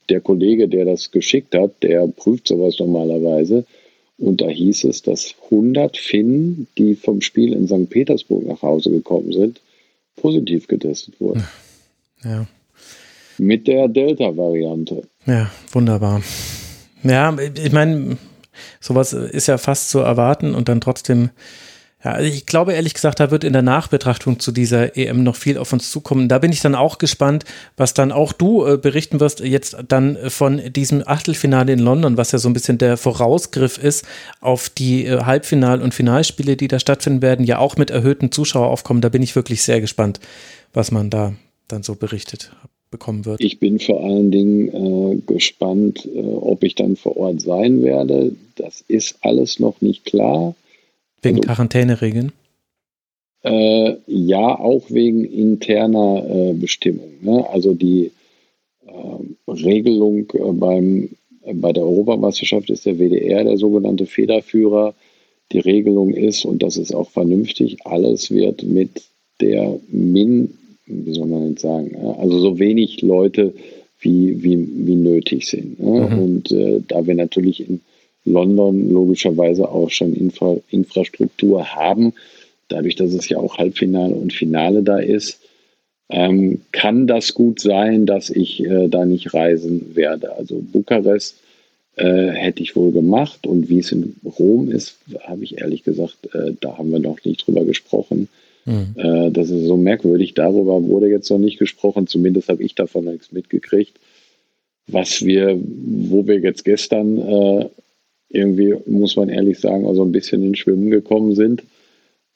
[0.10, 3.66] der Kollege, der das geschickt hat, der prüft sowas normalerweise.
[4.18, 7.90] Und da hieß es, dass 100 Finnen, die vom Spiel in St.
[7.90, 9.62] Petersburg nach Hause gekommen sind,
[10.16, 11.44] positiv getestet wurden.
[12.24, 12.46] Ja.
[13.40, 15.04] Mit der Delta-Variante.
[15.26, 16.22] Ja, wunderbar.
[17.04, 18.18] Ja, ich meine,
[18.80, 21.32] sowas ist ja fast zu erwarten und dann trotzdem
[22.04, 25.36] ja, also ich glaube ehrlich gesagt, da wird in der Nachbetrachtung zu dieser EM noch
[25.36, 26.30] viel auf uns zukommen.
[26.30, 27.46] Da bin ich dann auch gespannt,
[27.78, 32.32] was dann auch du äh, berichten wirst, jetzt dann von diesem Achtelfinale in London, was
[32.32, 34.06] ja so ein bisschen der Vorausgriff ist
[34.40, 39.02] auf die äh, Halbfinal- und Finalspiele, die da stattfinden werden, ja auch mit erhöhten Zuschaueraufkommen.
[39.02, 40.20] Da bin ich wirklich sehr gespannt,
[40.74, 41.34] was man da
[41.68, 42.52] dann so berichtet
[42.90, 43.40] bekommen wird.
[43.42, 48.36] Ich bin vor allen Dingen äh, gespannt, äh, ob ich dann vor Ort sein werde.
[48.56, 50.56] Das ist alles noch nicht klar.
[51.22, 52.32] Wegen also, Quarantäneregeln?
[53.44, 57.18] Äh, ja, auch wegen interner äh, Bestimmungen.
[57.22, 57.48] Ne?
[57.50, 58.12] Also die
[58.86, 60.28] äh, Regelung
[60.60, 61.10] beim,
[61.44, 64.94] äh, bei der Europameisterschaft ist der WDR der sogenannte Federführer.
[65.52, 69.04] Die Regelung ist, und das ist auch vernünftig, alles wird mit
[69.42, 70.54] der Min,
[70.86, 73.54] wie soll man jetzt sagen, also so wenig Leute
[74.00, 75.80] wie, wie, wie nötig sind.
[75.80, 76.10] Ne?
[76.10, 76.20] Mhm.
[76.20, 77.82] Und äh, da wir natürlich in
[78.26, 82.14] London logischerweise auch schon Infra Infrastruktur haben,
[82.68, 85.40] dadurch, dass es ja auch Halbfinale und Finale da ist,
[86.10, 90.36] ähm, kann das gut sein, dass ich äh, da nicht reisen werde.
[90.36, 91.38] Also Bukarest
[91.96, 96.18] äh, hätte ich wohl gemacht und wie es in Rom ist, habe ich ehrlich gesagt,
[96.34, 98.28] äh, da haben wir noch nicht drüber gesprochen.
[98.66, 98.94] Mhm.
[98.96, 100.34] Äh, das ist so merkwürdig.
[100.34, 102.08] Darüber wurde jetzt noch nicht gesprochen.
[102.08, 103.98] Zumindest habe ich davon nichts mitgekriegt.
[104.88, 107.70] Was wir, wo wir jetzt gestern äh,
[108.34, 111.64] irgendwie, muss man ehrlich sagen, also ein bisschen ins Schwimmen gekommen sind.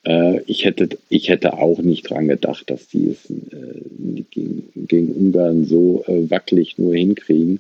[0.06, 5.12] Äh, ich, hätte, ich hätte auch nicht dran gedacht, dass die es äh, gegen, gegen,
[5.14, 7.60] Ungarn so äh, wackelig nur hinkriegen.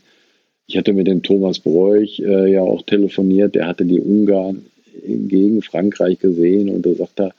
[0.68, 4.66] Ich hatte mit dem Thomas Bräuch äh, ja auch telefoniert, der hatte die Ungarn
[5.04, 7.34] gegen Frankreich gesehen und da sagt er,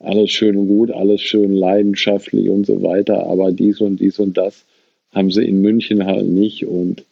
[0.00, 4.36] alles schön und gut, alles schön leidenschaftlich und so weiter, aber dies und dies und
[4.36, 4.64] das
[5.12, 7.04] haben sie in München halt nicht und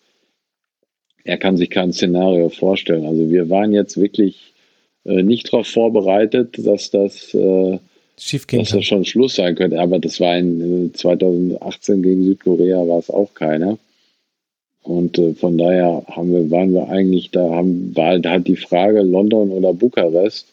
[1.24, 3.06] er kann sich kein Szenario vorstellen.
[3.06, 4.52] Also wir waren jetzt wirklich
[5.04, 7.78] äh, nicht darauf vorbereitet, dass das, äh,
[8.58, 9.80] dass das schon Schluss sein könnte.
[9.80, 13.78] Aber das war in äh, 2018 gegen Südkorea war es auch keiner.
[14.82, 19.02] Und äh, von daher haben wir, waren wir eigentlich da, haben, war halt die Frage
[19.02, 20.48] London oder Bukarest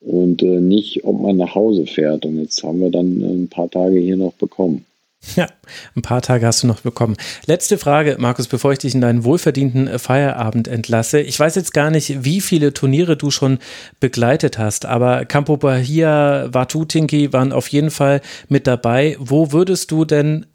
[0.00, 2.26] und äh, nicht, ob man nach Hause fährt.
[2.26, 4.84] Und jetzt haben wir dann ein paar Tage hier noch bekommen.
[5.36, 5.48] Ja,
[5.96, 7.16] ein paar Tage hast du noch bekommen.
[7.46, 11.20] Letzte Frage, Markus, bevor ich dich in deinen wohlverdienten Feierabend entlasse.
[11.20, 13.58] Ich weiß jetzt gar nicht, wie viele Turniere du schon
[14.00, 19.16] begleitet hast, aber Campo Bahia, Watutinki waren auf jeden Fall mit dabei.
[19.18, 20.46] Wo würdest du denn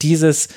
[0.00, 0.48] dieses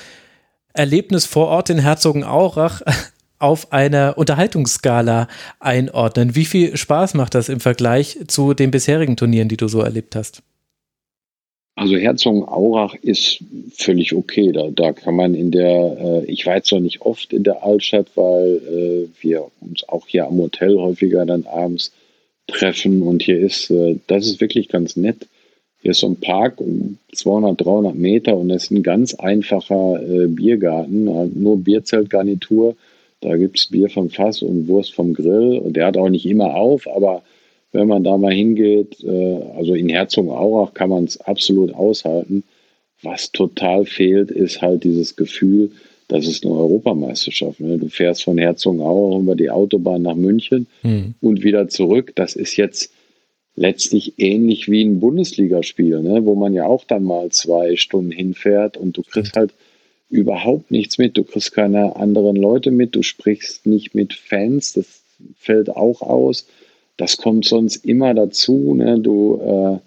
[0.73, 2.81] Erlebnis vor Ort in Herzogenaurach
[3.39, 5.27] auf einer Unterhaltungsskala
[5.59, 6.35] einordnen?
[6.35, 10.15] Wie viel Spaß macht das im Vergleich zu den bisherigen Turnieren, die du so erlebt
[10.15, 10.41] hast?
[11.75, 14.53] Also Herzogenaurach ist völlig okay.
[14.53, 17.63] Da, da kann man in der, äh, ich war jetzt noch nicht oft in der
[17.63, 21.91] Altstadt, weil äh, wir uns auch hier am Hotel häufiger dann abends
[22.47, 25.27] treffen und hier ist, äh, das ist wirklich ganz nett.
[25.81, 30.01] Hier ist so ein Park um 200, 300 Meter und das ist ein ganz einfacher
[30.01, 32.77] äh, Biergarten, äh, nur Bierzeltgarnitur.
[33.19, 36.25] Da gibt es Bier vom Fass und Wurst vom Grill und der hat auch nicht
[36.25, 37.23] immer auf, aber
[37.75, 42.43] wenn man da mal hingeht, äh, also in Herzogenaurach kann man es absolut aushalten.
[43.01, 45.71] Was total fehlt, ist halt dieses Gefühl,
[46.07, 47.59] das ist eine Europameisterschaft.
[47.59, 47.77] Ne?
[47.77, 51.15] Du fährst von Herzogenaurach über die Autobahn nach München mhm.
[51.21, 52.13] und wieder zurück.
[52.15, 52.93] Das ist jetzt
[53.55, 56.25] letztlich ähnlich wie ein Bundesligaspiel, ne?
[56.25, 59.51] wo man ja auch dann mal zwei Stunden hinfährt und du kriegst halt
[60.09, 61.17] überhaupt nichts mit.
[61.17, 65.03] Du kriegst keine anderen Leute mit, du sprichst nicht mit Fans, das
[65.37, 66.47] fällt auch aus.
[66.97, 68.73] Das kommt sonst immer dazu.
[68.73, 68.99] Ne?
[68.99, 69.79] Du, äh,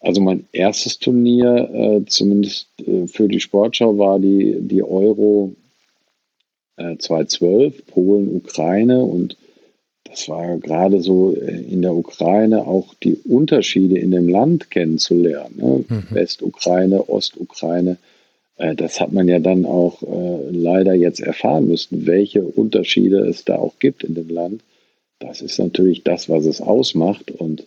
[0.00, 5.54] also mein erstes Turnier, äh, zumindest äh, für die Sportschau, war die, die Euro
[6.76, 9.36] 2012, äh, Polen, Ukraine und
[10.04, 15.54] das war gerade so äh, in der Ukraine auch die Unterschiede in dem Land kennenzulernen.
[15.56, 15.84] Ne?
[15.88, 16.04] Mhm.
[16.10, 17.96] Westukraine, Ostukraine.
[18.56, 20.02] Äh, das hat man ja dann auch
[20.50, 24.62] leider jetzt erfahren müssen, welche Unterschiede es da auch gibt in dem Land.
[25.18, 27.30] Das ist natürlich das, was es ausmacht.
[27.30, 27.66] Und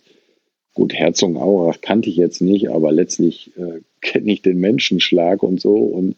[0.74, 5.74] gut, Herzogenaurach kannte ich jetzt nicht, aber letztlich äh, kenne ich den Menschenschlag und so.
[5.74, 6.16] Und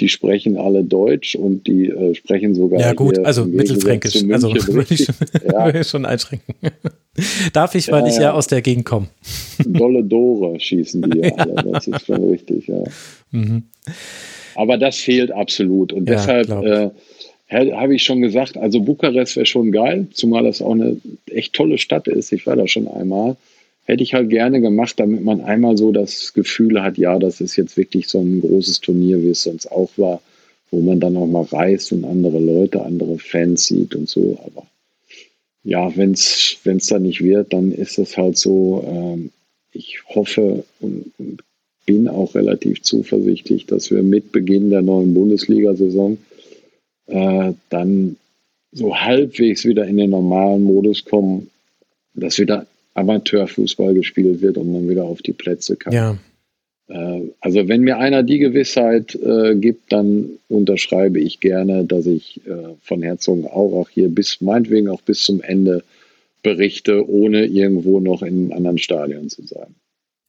[0.00, 2.80] die sprechen alle Deutsch und die äh, sprechen sogar.
[2.80, 4.24] Ja, gut, also mittelfränkisch.
[4.30, 5.06] Also würde ich,
[5.44, 5.84] ja.
[5.84, 6.54] schon einschränken.
[7.52, 9.08] Darf ich, weil ja, ich ja aus der Gegend komme.
[9.64, 11.72] Dolle Dore schießen die ja alle.
[11.72, 12.82] Das ist schon richtig, ja.
[13.30, 13.64] Mhm.
[14.54, 15.92] Aber das fehlt absolut.
[15.92, 16.90] Und deshalb äh,
[17.52, 20.96] habe ich schon gesagt, also Bukarest wäre schon geil, zumal das auch eine
[21.26, 22.32] echt tolle Stadt ist.
[22.32, 23.36] Ich war da schon einmal.
[23.84, 27.56] Hätte ich halt gerne gemacht, damit man einmal so das Gefühl hat, ja, das ist
[27.56, 30.22] jetzt wirklich so ein großes Turnier, wie es sonst auch war,
[30.70, 34.38] wo man dann auch mal reist und andere Leute, andere Fans sieht und so.
[34.46, 34.66] Aber
[35.64, 38.84] ja, wenn es da nicht wird, dann ist es halt so.
[38.86, 39.30] Ähm,
[39.72, 41.42] ich hoffe und, und
[41.86, 46.18] bin auch relativ zuversichtlich, dass wir mit Beginn der neuen Bundesliga-Saison
[47.06, 48.16] äh, dann
[48.72, 51.50] so halbwegs wieder in den normalen Modus kommen,
[52.14, 55.92] dass wieder Amateurfußball gespielt wird und man wieder auf die Plätze kann.
[55.92, 56.18] Ja.
[56.88, 62.40] Äh, also wenn mir einer die Gewissheit äh, gibt, dann unterschreibe ich gerne, dass ich
[62.46, 65.82] äh, von Herzogenaurach hier bis meinetwegen auch bis zum Ende
[66.42, 69.74] berichte, ohne irgendwo noch in einem anderen Stadion zu sein.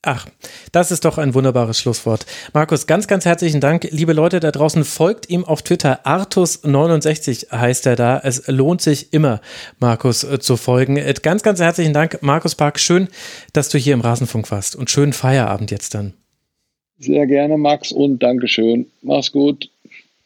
[0.06, 0.26] Ach,
[0.70, 2.26] das ist doch ein wunderbares Schlusswort.
[2.52, 3.88] Markus, ganz, ganz herzlichen Dank.
[3.90, 6.04] Liebe Leute da draußen, folgt ihm auf Twitter.
[6.04, 8.20] Artus69 heißt er da.
[8.22, 9.40] Es lohnt sich immer,
[9.78, 10.98] Markus äh, zu folgen.
[10.98, 12.78] Äh, ganz, ganz herzlichen Dank, Markus Park.
[12.78, 13.08] Schön,
[13.54, 16.12] dass du hier im Rasenfunk warst und schönen Feierabend jetzt dann.
[16.98, 18.86] Sehr gerne, Max, und Dankeschön.
[19.00, 19.70] Mach's gut.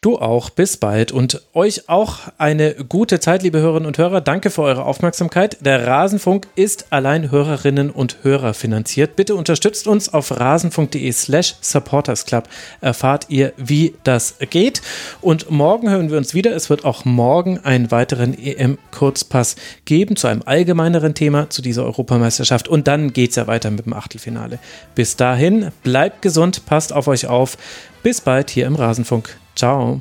[0.00, 4.20] Du auch, bis bald und euch auch eine gute Zeit, liebe Hörerinnen und Hörer.
[4.20, 5.56] Danke für eure Aufmerksamkeit.
[5.60, 9.16] Der Rasenfunk ist allein Hörerinnen und Hörer finanziert.
[9.16, 12.44] Bitte unterstützt uns auf rasenfunk.de slash supportersclub.
[12.80, 14.82] Erfahrt ihr, wie das geht.
[15.20, 16.54] Und morgen hören wir uns wieder.
[16.54, 22.68] Es wird auch morgen einen weiteren EM-Kurzpass geben zu einem allgemeineren Thema zu dieser Europameisterschaft.
[22.68, 24.60] Und dann geht es ja weiter mit dem Achtelfinale.
[24.94, 27.58] Bis dahin, bleibt gesund, passt auf euch auf.
[28.04, 29.36] Bis bald hier im Rasenfunk.
[29.58, 30.00] Ciao.